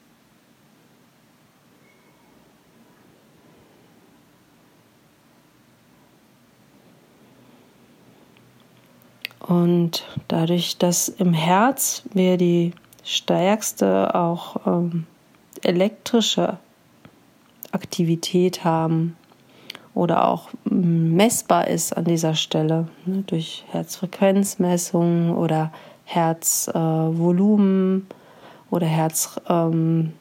Und 9.47 10.07
dadurch, 10.29 10.79
dass 10.79 11.09
im 11.09 11.35
Herz 11.35 12.03
wir 12.15 12.39
die 12.39 12.73
stärkste 13.03 14.15
auch 14.15 14.57
ähm, 14.67 15.07
elektrische 15.63 16.59
Aktivität 17.73 18.65
haben 18.65 19.17
oder 19.95 20.29
auch 20.29 20.49
messbar 20.65 21.69
ist 21.69 21.97
an 21.97 22.05
dieser 22.05 22.35
Stelle 22.35 22.89
ne, 23.05 23.23
durch 23.27 23.65
Herzfrequenzmessungen 23.71 25.35
oder 25.35 25.73
Herzvolumen 26.05 28.07
äh, 28.09 28.15
oder 28.75 28.87
Herzvolumenraten. 28.87 30.15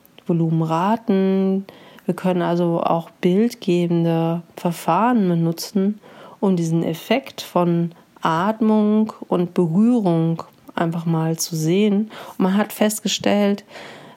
Ähm, 1.08 1.64
Wir 2.04 2.14
können 2.14 2.42
also 2.42 2.82
auch 2.82 3.08
bildgebende 3.22 4.42
Verfahren 4.56 5.26
benutzen, 5.28 5.98
um 6.40 6.56
diesen 6.56 6.82
Effekt 6.82 7.40
von 7.40 7.92
Atmung 8.24 9.12
und 9.28 9.54
Berührung 9.54 10.42
einfach 10.74 11.06
mal 11.06 11.38
zu 11.38 11.56
sehen. 11.56 12.10
Und 12.30 12.40
man 12.40 12.56
hat 12.56 12.72
festgestellt, 12.72 13.64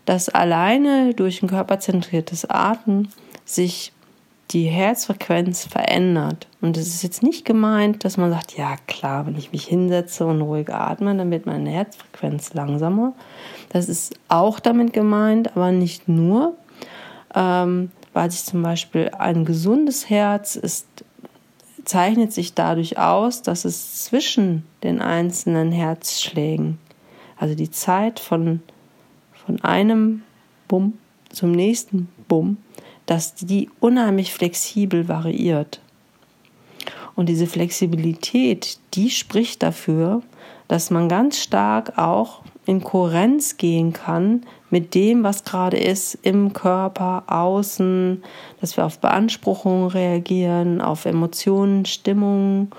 dass 0.06 0.30
alleine 0.30 1.14
durch 1.14 1.44
ein 1.44 1.50
körperzentriertes 1.50 2.50
Atmen 2.50 3.10
sich 3.46 3.92
die 4.52 4.64
Herzfrequenz 4.64 5.66
verändert. 5.66 6.48
Und 6.62 6.78
es 6.78 6.88
ist 6.88 7.04
jetzt 7.04 7.22
nicht 7.22 7.44
gemeint, 7.44 8.06
dass 8.06 8.16
man 8.16 8.32
sagt, 8.32 8.58
ja 8.58 8.76
klar, 8.88 9.26
wenn 9.26 9.38
ich 9.38 9.52
mich 9.52 9.66
hinsetze 9.66 10.26
und 10.26 10.42
ruhig 10.42 10.74
atme, 10.74 11.14
dann 11.16 11.32
wird 11.32 11.46
meine 11.46 11.70
Herzfrequenz 11.70 12.54
langsamer. 12.54 13.14
Das 13.70 13.90
ist 13.90 14.16
auch 14.30 14.60
damit 14.60 14.94
gemeint, 14.94 15.56
aber 15.56 15.72
nicht 15.72 16.08
nur, 16.08 16.56
ähm, 17.36 17.92
weil 18.14 18.32
sich 18.32 18.46
zum 18.46 18.64
Beispiel 18.64 19.12
ein 19.18 19.44
gesundes 19.44 20.10
Herz 20.10 20.56
ist, 20.56 20.88
zeichnet 21.88 22.34
sich 22.34 22.54
dadurch 22.54 22.98
aus, 22.98 23.42
dass 23.42 23.64
es 23.64 24.04
zwischen 24.04 24.64
den 24.84 25.02
einzelnen 25.02 25.72
Herzschlägen, 25.72 26.78
also 27.38 27.56
die 27.56 27.72
Zeit 27.72 28.20
von, 28.20 28.62
von 29.46 29.64
einem 29.64 30.24
Bumm 30.68 30.98
zum 31.30 31.52
nächsten 31.52 32.10
Bumm, 32.28 32.58
dass 33.06 33.36
die 33.36 33.70
unheimlich 33.80 34.34
flexibel 34.34 35.08
variiert. 35.08 35.80
Und 37.16 37.30
diese 37.30 37.48
Flexibilität, 37.48 38.80
die 38.94 39.10
spricht 39.10 39.64
dafür, 39.64 40.22
dass 40.68 40.92
man 40.92 41.08
ganz 41.08 41.40
stark 41.40 41.98
auch 41.98 42.42
in 42.66 42.84
Kohärenz 42.84 43.56
gehen 43.56 43.94
kann 43.94 44.46
mit 44.70 44.96
dem, 44.96 45.24
was 45.24 45.44
gerade 45.44 45.78
ist 45.78 46.16
im 46.22 46.54
Körper, 46.54 47.24
außen, 47.28 48.24
dass 48.60 48.76
wir 48.76 48.86
auf 48.86 49.00
Beanspruchungen 49.00 49.88
reagieren, 49.88 50.82
auf 50.82 51.06
Emotionen, 51.06 51.86
Stimmungen 51.86 52.72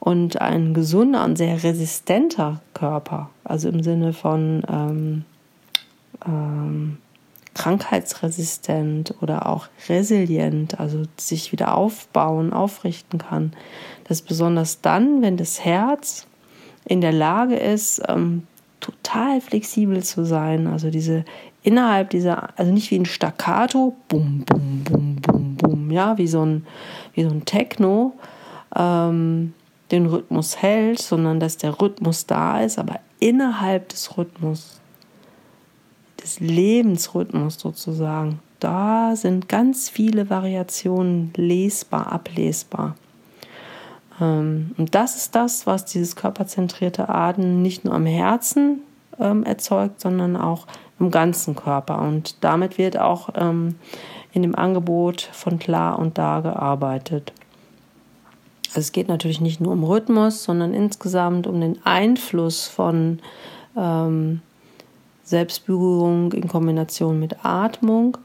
und 0.00 0.40
ein 0.40 0.74
gesunder 0.74 1.24
und 1.24 1.36
sehr 1.36 1.62
resistenter 1.62 2.60
Körper, 2.74 3.30
also 3.44 3.68
im 3.68 3.82
Sinne 3.82 4.12
von 4.12 4.62
ähm, 4.68 5.24
ähm, 6.26 6.98
krankheitsresistent 7.54 9.14
oder 9.22 9.46
auch 9.46 9.68
resilient, 9.88 10.78
also 10.78 11.04
sich 11.16 11.52
wieder 11.52 11.74
aufbauen, 11.74 12.52
aufrichten 12.52 13.18
kann. 13.18 13.52
Das 14.04 14.20
ist 14.20 14.28
besonders 14.28 14.82
dann, 14.82 15.22
wenn 15.22 15.36
das 15.36 15.64
Herz 15.64 16.26
in 16.84 17.00
der 17.00 17.12
Lage 17.12 17.56
ist, 17.56 18.02
ähm, 18.08 18.46
total 18.86 19.40
flexibel 19.40 20.02
zu 20.02 20.24
sein. 20.24 20.66
Also 20.66 20.90
diese 20.90 21.24
innerhalb 21.62 22.10
dieser, 22.10 22.58
also 22.58 22.72
nicht 22.72 22.90
wie 22.90 22.98
ein 22.98 23.06
Staccato, 23.06 23.96
bum, 24.08 24.44
bum, 24.46 24.84
bum, 24.84 25.16
bum, 25.16 25.56
bum, 25.56 25.90
ja, 25.90 26.16
wie 26.18 26.28
so 26.28 26.44
ein, 26.44 26.66
wie 27.14 27.24
so 27.24 27.30
ein 27.30 27.44
Techno, 27.44 28.12
ähm, 28.76 29.52
den 29.90 30.06
Rhythmus 30.06 30.62
hält, 30.62 31.00
sondern 31.00 31.40
dass 31.40 31.56
der 31.56 31.80
Rhythmus 31.80 32.26
da 32.26 32.60
ist, 32.60 32.78
aber 32.78 33.00
innerhalb 33.18 33.88
des 33.88 34.16
Rhythmus 34.16 34.80
des 36.22 36.40
Lebensrhythmus 36.40 37.58
sozusagen. 37.58 38.40
Da 38.58 39.14
sind 39.16 39.48
ganz 39.48 39.88
viele 39.88 40.30
Variationen 40.30 41.32
lesbar, 41.36 42.12
ablesbar. 42.12 42.96
Ähm, 44.20 44.72
und 44.76 44.94
das 44.94 45.16
ist 45.16 45.34
das, 45.34 45.66
was 45.66 45.84
dieses 45.84 46.16
körperzentrierte 46.16 47.08
Atmen 47.08 47.62
nicht 47.62 47.84
nur 47.84 47.94
am 47.94 48.06
Herzen 48.06 48.80
ähm, 49.18 49.44
erzeugt, 49.44 50.00
sondern 50.00 50.36
auch 50.36 50.66
im 50.98 51.10
ganzen 51.10 51.54
Körper. 51.56 52.00
Und 52.00 52.42
damit 52.42 52.78
wird 52.78 52.98
auch 52.98 53.30
ähm, 53.34 53.76
in 54.32 54.42
dem 54.42 54.54
Angebot 54.54 55.22
von 55.32 55.58
Klar 55.58 55.98
und 55.98 56.18
Da 56.18 56.40
gearbeitet. 56.40 57.32
Also 58.68 58.80
es 58.80 58.92
geht 58.92 59.08
natürlich 59.08 59.40
nicht 59.40 59.60
nur 59.60 59.72
um 59.72 59.84
Rhythmus, 59.84 60.44
sondern 60.44 60.74
insgesamt 60.74 61.46
um 61.46 61.60
den 61.60 61.84
Einfluss 61.84 62.66
von 62.66 63.20
ähm, 63.76 64.42
Selbstberührung 65.24 66.32
in 66.32 66.48
Kombination 66.48 67.18
mit 67.18 67.44
Atmung, 67.44 68.18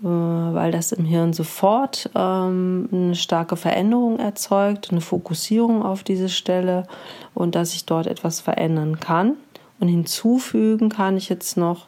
weil 0.00 0.72
das 0.72 0.92
im 0.92 1.04
Hirn 1.04 1.32
sofort 1.32 2.10
ähm, 2.14 2.88
eine 2.92 3.14
starke 3.14 3.56
Veränderung 3.56 4.18
erzeugt, 4.18 4.90
eine 4.90 5.00
Fokussierung 5.00 5.82
auf 5.82 6.02
diese 6.02 6.28
Stelle 6.28 6.86
und 7.34 7.54
dass 7.54 7.72
sich 7.72 7.86
dort 7.86 8.06
etwas 8.06 8.40
verändern 8.40 9.00
kann. 9.00 9.36
Und 9.80 9.88
hinzufügen 9.88 10.90
kann 10.90 11.16
ich 11.16 11.28
jetzt 11.28 11.56
noch 11.56 11.86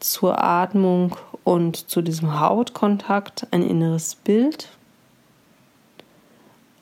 zur 0.00 0.42
Atmung 0.42 1.16
und 1.44 1.76
zu 1.76 2.02
diesem 2.02 2.40
Hautkontakt 2.40 3.46
ein 3.50 3.62
inneres 3.62 4.14
Bild, 4.14 4.68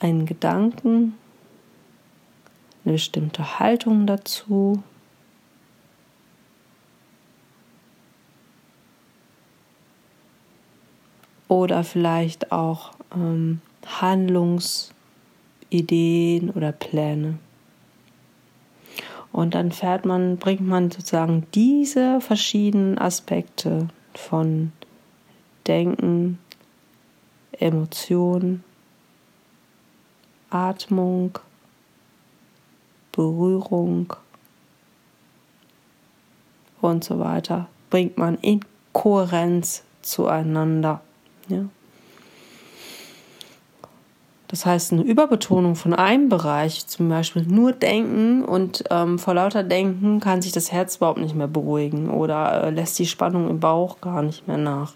einen 0.00 0.26
Gedanken, 0.26 1.14
eine 2.84 2.94
bestimmte 2.94 3.58
Haltung 3.58 4.06
dazu, 4.06 4.82
oder 11.52 11.84
vielleicht 11.84 12.50
auch 12.50 12.92
ähm, 13.14 13.60
Handlungsideen 13.84 16.48
oder 16.48 16.72
Pläne. 16.72 17.38
Und 19.32 19.54
dann 19.54 19.70
fährt 19.70 20.06
man, 20.06 20.38
bringt 20.38 20.66
man 20.66 20.90
sozusagen 20.90 21.46
diese 21.54 22.22
verschiedenen 22.22 22.96
Aspekte 22.96 23.88
von 24.14 24.72
Denken, 25.66 26.38
Emotion, 27.52 28.64
Atmung, 30.48 31.38
Berührung 33.12 34.14
und 36.80 37.04
so 37.04 37.18
weiter, 37.18 37.68
bringt 37.90 38.16
man 38.16 38.38
in 38.38 38.64
Kohärenz 38.94 39.84
zueinander. 40.00 41.02
Ja. 41.48 41.64
Das 44.52 44.66
heißt, 44.66 44.92
eine 44.92 45.00
Überbetonung 45.00 45.76
von 45.76 45.94
einem 45.94 46.28
Bereich, 46.28 46.86
zum 46.86 47.08
Beispiel 47.08 47.42
nur 47.44 47.72
Denken 47.72 48.44
und 48.44 48.84
ähm, 48.90 49.18
vor 49.18 49.32
lauter 49.32 49.64
Denken 49.64 50.20
kann 50.20 50.42
sich 50.42 50.52
das 50.52 50.70
Herz 50.70 50.96
überhaupt 50.96 51.20
nicht 51.20 51.34
mehr 51.34 51.48
beruhigen 51.48 52.10
oder 52.10 52.64
äh, 52.64 52.70
lässt 52.70 52.98
die 52.98 53.06
Spannung 53.06 53.48
im 53.48 53.60
Bauch 53.60 54.02
gar 54.02 54.22
nicht 54.22 54.46
mehr 54.46 54.58
nach. 54.58 54.92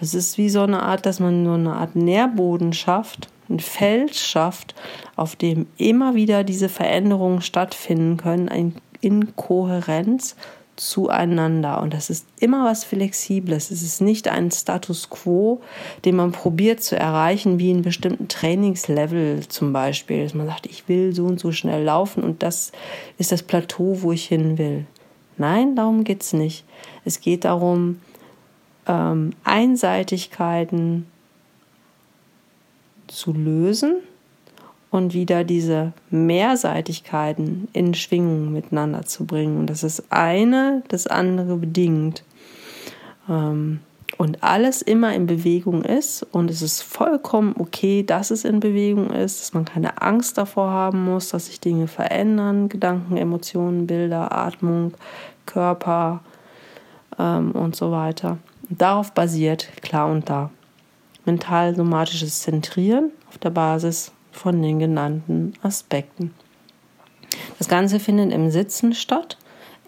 Es 0.00 0.12
ist 0.12 0.38
wie 0.38 0.50
so 0.50 0.62
eine 0.62 0.82
Art, 0.82 1.06
dass 1.06 1.20
man 1.20 1.44
nur 1.44 1.54
eine 1.54 1.74
Art 1.74 1.94
Nährboden 1.94 2.72
schafft, 2.72 3.28
ein 3.48 3.60
Feld 3.60 4.16
schafft, 4.16 4.74
auf 5.14 5.36
dem 5.36 5.68
immer 5.76 6.16
wieder 6.16 6.42
diese 6.42 6.68
Veränderungen 6.68 7.42
stattfinden 7.42 8.16
können, 8.16 8.74
in 9.00 9.36
Kohärenz 9.36 10.34
zueinander. 10.76 11.80
Und 11.80 11.94
das 11.94 12.10
ist 12.10 12.26
immer 12.38 12.64
was 12.64 12.84
Flexibles. 12.84 13.70
Es 13.70 13.82
ist 13.82 14.00
nicht 14.00 14.28
ein 14.28 14.50
Status 14.50 15.10
quo, 15.10 15.60
den 16.04 16.16
man 16.16 16.32
probiert 16.32 16.82
zu 16.82 16.96
erreichen, 16.98 17.58
wie 17.58 17.70
in 17.70 17.82
bestimmten 17.82 18.28
Trainingslevel 18.28 19.48
zum 19.48 19.72
Beispiel. 19.72 20.24
Dass 20.24 20.34
man 20.34 20.46
sagt, 20.46 20.66
ich 20.66 20.88
will 20.88 21.14
so 21.14 21.24
und 21.24 21.40
so 21.40 21.52
schnell 21.52 21.82
laufen 21.82 22.22
und 22.22 22.42
das 22.42 22.72
ist 23.18 23.32
das 23.32 23.42
Plateau, 23.42 24.02
wo 24.02 24.12
ich 24.12 24.26
hin 24.26 24.58
will. 24.58 24.86
Nein, 25.38 25.76
darum 25.76 26.04
geht 26.04 26.22
es 26.22 26.32
nicht. 26.32 26.64
Es 27.04 27.20
geht 27.20 27.44
darum, 27.44 28.00
ähm, 28.86 29.32
Einseitigkeiten 29.44 31.06
zu 33.06 33.32
lösen 33.32 33.96
und 34.96 35.14
wieder 35.14 35.44
diese 35.44 35.92
Mehrseitigkeiten 36.10 37.68
in 37.72 37.94
Schwingung 37.94 38.52
miteinander 38.52 39.02
zu 39.04 39.26
bringen. 39.26 39.58
Und 39.58 39.70
das 39.70 39.82
ist 39.84 40.04
eine 40.10 40.82
das 40.88 41.06
andere 41.06 41.56
bedingt. 41.56 42.24
Ähm, 43.28 43.80
und 44.18 44.42
alles 44.42 44.80
immer 44.80 45.14
in 45.14 45.26
Bewegung 45.26 45.82
ist 45.82 46.22
und 46.22 46.50
es 46.50 46.62
ist 46.62 46.80
vollkommen 46.80 47.54
okay, 47.58 48.02
dass 48.02 48.30
es 48.30 48.44
in 48.44 48.60
Bewegung 48.60 49.10
ist, 49.10 49.40
dass 49.40 49.52
man 49.52 49.66
keine 49.66 50.00
Angst 50.00 50.38
davor 50.38 50.70
haben 50.70 51.04
muss, 51.04 51.28
dass 51.30 51.46
sich 51.46 51.60
Dinge 51.60 51.86
verändern, 51.86 52.70
Gedanken, 52.70 53.18
Emotionen, 53.18 53.86
Bilder, 53.86 54.32
Atmung, 54.32 54.94
Körper 55.44 56.20
ähm, 57.18 57.50
und 57.52 57.76
so 57.76 57.90
weiter. 57.90 58.38
Und 58.70 58.80
darauf 58.80 59.12
basiert 59.12 59.68
klar 59.82 60.10
und 60.10 60.30
da 60.30 60.50
mental-somatisches 61.26 62.40
Zentrieren 62.40 63.10
auf 63.28 63.36
der 63.36 63.50
Basis 63.50 64.12
von 64.36 64.62
den 64.62 64.78
genannten 64.78 65.54
Aspekten. 65.62 66.32
Das 67.58 67.68
Ganze 67.68 68.00
findet 68.00 68.32
im 68.32 68.50
Sitzen 68.50 68.94
statt, 68.94 69.36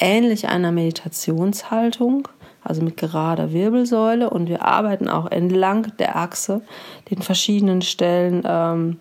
ähnlich 0.00 0.48
einer 0.48 0.72
Meditationshaltung, 0.72 2.28
also 2.62 2.82
mit 2.82 2.96
gerader 2.96 3.52
Wirbelsäule. 3.52 4.30
Und 4.30 4.48
wir 4.48 4.64
arbeiten 4.64 5.08
auch 5.08 5.30
entlang 5.30 5.92
der 5.98 6.16
Achse 6.16 6.62
den 7.10 7.22
verschiedenen 7.22 7.82
Stellen, 7.82 8.42
ähm, 8.44 8.98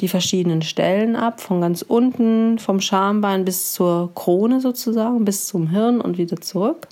die 0.00 0.08
verschiedenen 0.08 0.62
Stellen 0.62 1.14
ab, 1.14 1.40
von 1.40 1.60
ganz 1.60 1.82
unten 1.82 2.58
vom 2.58 2.80
Schambein 2.80 3.44
bis 3.44 3.72
zur 3.72 4.14
Krone 4.14 4.60
sozusagen, 4.60 5.24
bis 5.24 5.46
zum 5.46 5.68
Hirn 5.68 6.00
und 6.00 6.16
wieder 6.16 6.40
zurück. 6.40 6.88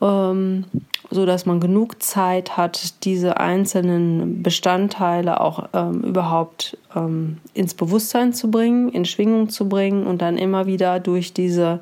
Ähm, 0.00 0.64
so 1.10 1.26
dass 1.26 1.44
man 1.44 1.60
genug 1.60 2.02
Zeit 2.02 2.56
hat, 2.56 3.04
diese 3.04 3.38
einzelnen 3.38 4.42
Bestandteile 4.42 5.40
auch 5.40 5.68
ähm, 5.72 6.02
überhaupt 6.02 6.78
ähm, 6.94 7.38
ins 7.52 7.74
Bewusstsein 7.74 8.32
zu 8.32 8.50
bringen, 8.50 8.88
in 8.90 9.04
Schwingung 9.04 9.48
zu 9.48 9.68
bringen 9.68 10.06
und 10.06 10.22
dann 10.22 10.38
immer 10.38 10.66
wieder 10.66 11.00
durch 11.00 11.32
diese 11.32 11.80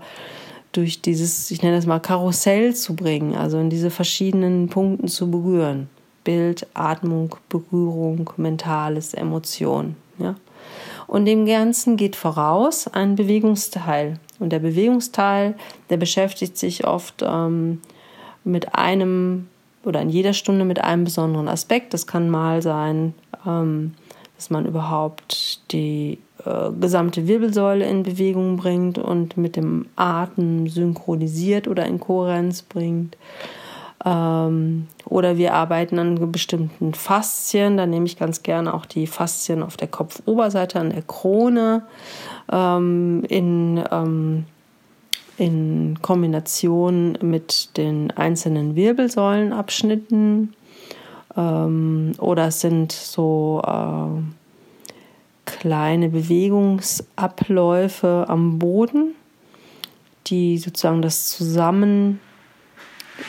durch 0.73 1.01
dieses, 1.01 1.51
ich 1.51 1.62
nenne 1.62 1.77
das 1.77 1.87
mal 1.87 1.99
Karussell 1.99 2.75
zu 2.75 2.95
bringen, 2.95 3.35
also 3.35 3.59
in 3.59 3.71
diese 3.71 3.91
verschiedenen 3.91 4.69
Punkten 4.69 5.09
zu 5.09 5.31
berühren. 5.31 5.88
Bild, 6.25 6.67
Atmung, 6.75 7.37
Berührung, 7.49 8.31
Mentales, 8.37 9.14
Emotion. 9.14 9.97
Ja? 10.19 10.35
Und 11.07 11.25
dem 11.25 11.47
Ganzen 11.47 11.97
geht 11.97 12.17
voraus 12.17 12.87
ein 12.87 13.17
Bewegungsteil. 13.17 14.21
Und 14.38 14.51
der 14.51 14.59
Bewegungsteil, 14.59 15.55
der 15.88 15.97
beschäftigt 15.97 16.59
sich 16.59 16.87
oft 16.87 17.25
ähm, 17.27 17.81
mit 18.44 18.74
einem 18.74 19.48
oder 19.85 20.03
in 20.03 20.11
jeder 20.11 20.33
Stunde 20.33 20.64
mit 20.64 20.83
einem 20.83 21.05
besonderen 21.05 21.48
Aspekt. 21.48 21.94
Das 21.94 22.07
kann 22.07 22.29
mal 22.29 22.62
sein, 22.62 23.14
ähm, 23.46 23.94
dass 24.37 24.51
man 24.51 24.66
überhaupt 24.66 25.72
die 25.72 26.18
äh, 26.44 26.70
gesamte 26.79 27.27
Wirbelsäule 27.27 27.85
in 27.87 28.03
Bewegung 28.03 28.57
bringt 28.57 28.98
und 28.98 29.37
mit 29.37 29.57
dem 29.57 29.87
Atem 29.96 30.68
synchronisiert 30.68 31.68
oder 31.68 31.87
in 31.87 31.98
Kohärenz 31.98 32.62
bringt. 32.62 33.16
Ähm, 34.05 34.87
oder 35.07 35.38
wir 35.38 35.55
arbeiten 35.55 35.98
an 35.98 36.31
bestimmten 36.31 36.94
Faszien. 36.94 37.77
Da 37.77 37.87
nehme 37.87 38.07
ich 38.07 38.18
ganz 38.18 38.42
gerne 38.42 38.74
auch 38.74 38.87
die 38.87 39.07
Faszien 39.07 39.62
auf 39.62 39.77
der 39.77 39.88
Kopfoberseite, 39.88 40.79
an 40.79 40.90
der 40.90 41.03
Krone, 41.03 41.83
ähm, 42.53 43.24
in 43.29 43.83
ähm, 43.90 44.44
in 45.38 45.98
Kombination 46.03 47.16
mit 47.22 47.77
den 47.77 48.11
einzelnen 48.11 48.74
Wirbelsäulenabschnitten 48.74 50.53
ähm, 51.37 52.12
oder 52.18 52.51
sind 52.51 52.90
so 52.92 53.62
äh, 53.64 54.20
kleine 55.44 56.09
Bewegungsabläufe 56.09 58.24
am 58.29 58.59
Boden, 58.59 59.14
die 60.27 60.59
sozusagen 60.59 61.03
das 61.03 61.29
Zusammen 61.29 62.18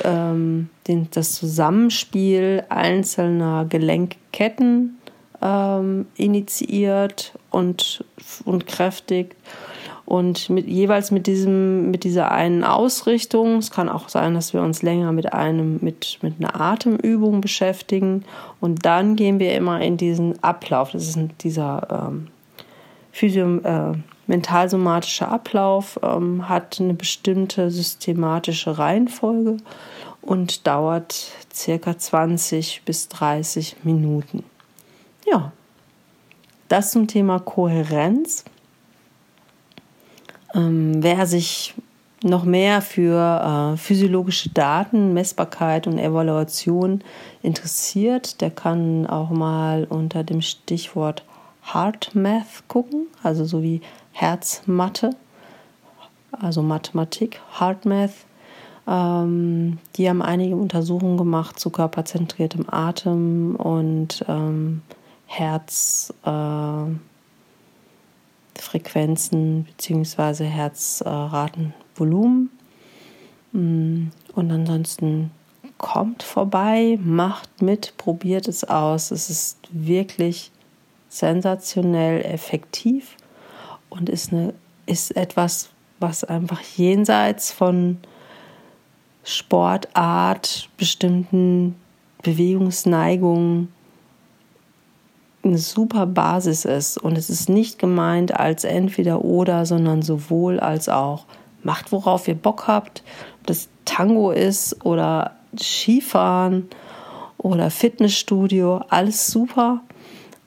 ähm, 0.03 0.69
den, 0.87 1.09
das 1.11 1.33
Zusammenspiel 1.33 2.63
einzelner 2.69 3.65
Gelenkketten 3.65 4.97
ähm, 5.41 6.05
initiiert 6.15 7.33
und, 7.51 8.03
und 8.45 8.67
kräftigt 8.67 9.35
und 10.09 10.49
mit, 10.49 10.65
jeweils 10.65 11.11
mit 11.11 11.27
diesem, 11.27 11.91
mit 11.91 12.03
dieser 12.03 12.31
einen 12.31 12.63
Ausrichtung, 12.63 13.57
es 13.57 13.69
kann 13.69 13.87
auch 13.89 14.09
sein, 14.09 14.33
dass 14.33 14.55
wir 14.55 14.63
uns 14.63 14.81
länger 14.81 15.11
mit 15.11 15.33
einem, 15.33 15.77
mit, 15.81 16.17
mit 16.23 16.33
einer 16.39 16.59
Atemübung 16.59 17.41
beschäftigen. 17.41 18.25
Und 18.59 18.87
dann 18.87 19.15
gehen 19.15 19.37
wir 19.37 19.53
immer 19.53 19.81
in 19.81 19.97
diesen 19.97 20.43
Ablauf. 20.43 20.93
Das 20.93 21.07
ist 21.07 21.19
dieser 21.41 22.07
ähm, 22.07 22.27
Physio, 23.11 23.59
äh, 23.59 23.97
mentalsomatische 24.25 25.27
Ablauf, 25.27 25.99
ähm, 26.01 26.49
hat 26.49 26.79
eine 26.79 26.95
bestimmte 26.95 27.69
systematische 27.69 28.79
Reihenfolge 28.79 29.57
und 30.23 30.65
dauert 30.65 31.33
circa 31.53 31.95
20 31.95 32.81
bis 32.83 33.09
30 33.09 33.75
Minuten. 33.83 34.43
Ja, 35.31 35.51
das 36.67 36.93
zum 36.93 37.05
Thema 37.05 37.37
Kohärenz. 37.37 38.43
Ähm, 40.55 41.03
wer 41.03 41.25
sich 41.25 41.75
noch 42.23 42.43
mehr 42.43 42.81
für 42.81 43.73
äh, 43.73 43.77
physiologische 43.77 44.49
Daten, 44.49 45.13
Messbarkeit 45.13 45.87
und 45.87 45.97
Evaluation 45.97 47.01
interessiert, 47.41 48.41
der 48.41 48.51
kann 48.51 49.07
auch 49.07 49.29
mal 49.29 49.85
unter 49.89 50.23
dem 50.23 50.41
Stichwort 50.41 51.23
HeartMath 51.61 52.67
gucken, 52.67 53.07
also 53.23 53.45
so 53.45 53.63
wie 53.63 53.81
Herzmathe, 54.11 55.11
also 56.31 56.61
Mathematik, 56.61 57.39
HeartMath. 57.57 58.25
Ähm, 58.87 59.77
die 59.95 60.09
haben 60.09 60.21
einige 60.21 60.55
Untersuchungen 60.55 61.17
gemacht 61.17 61.59
zu 61.59 61.69
körperzentriertem 61.69 62.65
Atem 62.69 63.55
und 63.55 64.25
ähm, 64.27 64.81
Herz. 65.25 66.13
Äh, 66.25 67.08
Frequenzen 68.61 69.65
bzw. 69.65 70.45
Herzratenvolumen. 70.45 72.49
Und 73.51 74.11
ansonsten 74.35 75.31
kommt 75.77 76.23
vorbei, 76.23 76.99
macht 77.01 77.61
mit, 77.61 77.95
probiert 77.97 78.47
es 78.47 78.63
aus. 78.63 79.11
Es 79.11 79.29
ist 79.29 79.57
wirklich 79.71 80.51
sensationell 81.07 82.23
effektiv 82.23 83.15
und 83.89 84.09
ist, 84.09 84.31
eine, 84.31 84.53
ist 84.85 85.15
etwas, 85.15 85.69
was 85.99 86.23
einfach 86.23 86.61
jenseits 86.61 87.51
von 87.51 87.97
Sportart, 89.23 90.69
bestimmten 90.77 91.75
Bewegungsneigungen 92.21 93.73
eine 95.43 95.57
super 95.57 96.05
Basis 96.05 96.65
ist 96.65 96.97
und 96.97 97.17
es 97.17 97.29
ist 97.29 97.49
nicht 97.49 97.79
gemeint 97.79 98.37
als 98.37 98.63
entweder 98.63 99.23
oder, 99.23 99.65
sondern 99.65 100.01
sowohl 100.01 100.59
als 100.59 100.89
auch. 100.89 101.25
Macht, 101.63 101.91
worauf 101.91 102.27
ihr 102.27 102.35
Bock 102.35 102.67
habt, 102.67 103.03
ob 103.39 103.47
das 103.47 103.69
Tango 103.85 104.31
ist 104.31 104.85
oder 104.85 105.35
Skifahren 105.57 106.69
oder 107.37 107.69
Fitnessstudio, 107.69 108.81
alles 108.89 109.27
super. 109.27 109.81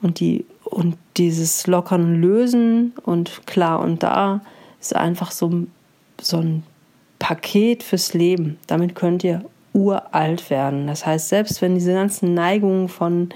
Und, 0.01 0.21
die, 0.21 0.47
und 0.65 0.97
dieses 1.17 1.67
Lockern 1.67 2.21
Lösen 2.21 2.93
und 3.05 3.47
klar 3.47 3.81
und 3.81 4.03
da 4.03 4.41
ist 4.81 4.97
einfach 4.97 5.31
so, 5.31 5.67
so 6.21 6.39
ein 6.39 6.65
Paket 7.19 7.83
fürs 7.83 8.15
Leben. 8.15 8.59
Damit 8.67 8.95
könnt 8.95 9.23
ihr 9.23 9.45
uralt 9.73 10.51
werden. 10.51 10.87
Das 10.87 11.07
heißt, 11.07 11.29
selbst 11.29 11.63
wenn 11.63 11.75
diese 11.75 11.93
ganzen 11.93 12.35
Neigungen 12.35 12.89
von 12.89 13.31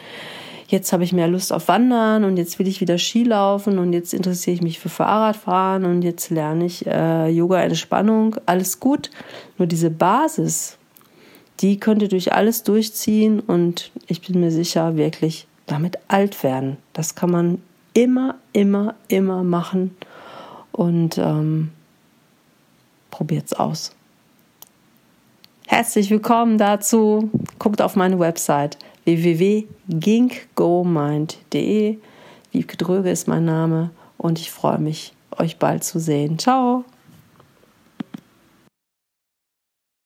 jetzt 0.68 0.92
habe 0.92 1.04
ich 1.04 1.12
mehr 1.12 1.28
Lust 1.28 1.52
auf 1.52 1.68
Wandern 1.68 2.24
und 2.24 2.36
jetzt 2.36 2.58
will 2.58 2.66
ich 2.66 2.80
wieder 2.80 2.98
Skilaufen 2.98 3.78
und 3.78 3.92
jetzt 3.92 4.12
interessiere 4.12 4.54
ich 4.54 4.62
mich 4.62 4.78
für 4.78 4.88
Fahrradfahren 4.88 5.84
und 5.84 6.02
jetzt 6.02 6.30
lerne 6.30 6.64
ich 6.64 6.86
äh, 6.86 7.28
Yoga 7.28 7.60
Entspannung. 7.60 8.36
Alles 8.46 8.80
gut. 8.80 9.10
Nur 9.58 9.66
diese 9.66 9.90
Basis, 9.90 10.78
die 11.60 11.78
könnt 11.78 12.02
ihr 12.02 12.08
durch 12.08 12.32
alles 12.32 12.62
durchziehen 12.62 13.40
und 13.40 13.90
ich 14.06 14.20
bin 14.20 14.40
mir 14.40 14.50
sicher, 14.50 14.96
wirklich 14.96 15.46
damit 15.66 15.98
alt 16.08 16.42
werden. 16.42 16.76
Das 16.92 17.14
kann 17.14 17.30
man 17.30 17.62
immer, 17.94 18.36
immer, 18.52 18.94
immer 19.08 19.42
machen 19.42 19.96
und 20.72 21.18
ähm, 21.18 21.70
probiert's 23.10 23.52
aus. 23.52 23.92
Herzlich 25.66 26.10
willkommen 26.10 26.58
dazu. 26.58 27.30
Guckt 27.58 27.82
auf 27.82 27.96
meine 27.96 28.18
Website 28.20 28.78
www.ginkgomind.de. 29.06 31.96
Wiebke 32.52 32.76
Dröge 32.76 33.10
ist 33.10 33.26
mein 33.28 33.46
Name 33.46 33.90
und 34.18 34.38
ich 34.38 34.50
freue 34.50 34.78
mich, 34.78 35.14
euch 35.38 35.58
bald 35.58 35.84
zu 35.84 35.98
sehen. 35.98 36.38
Ciao! 36.38 36.84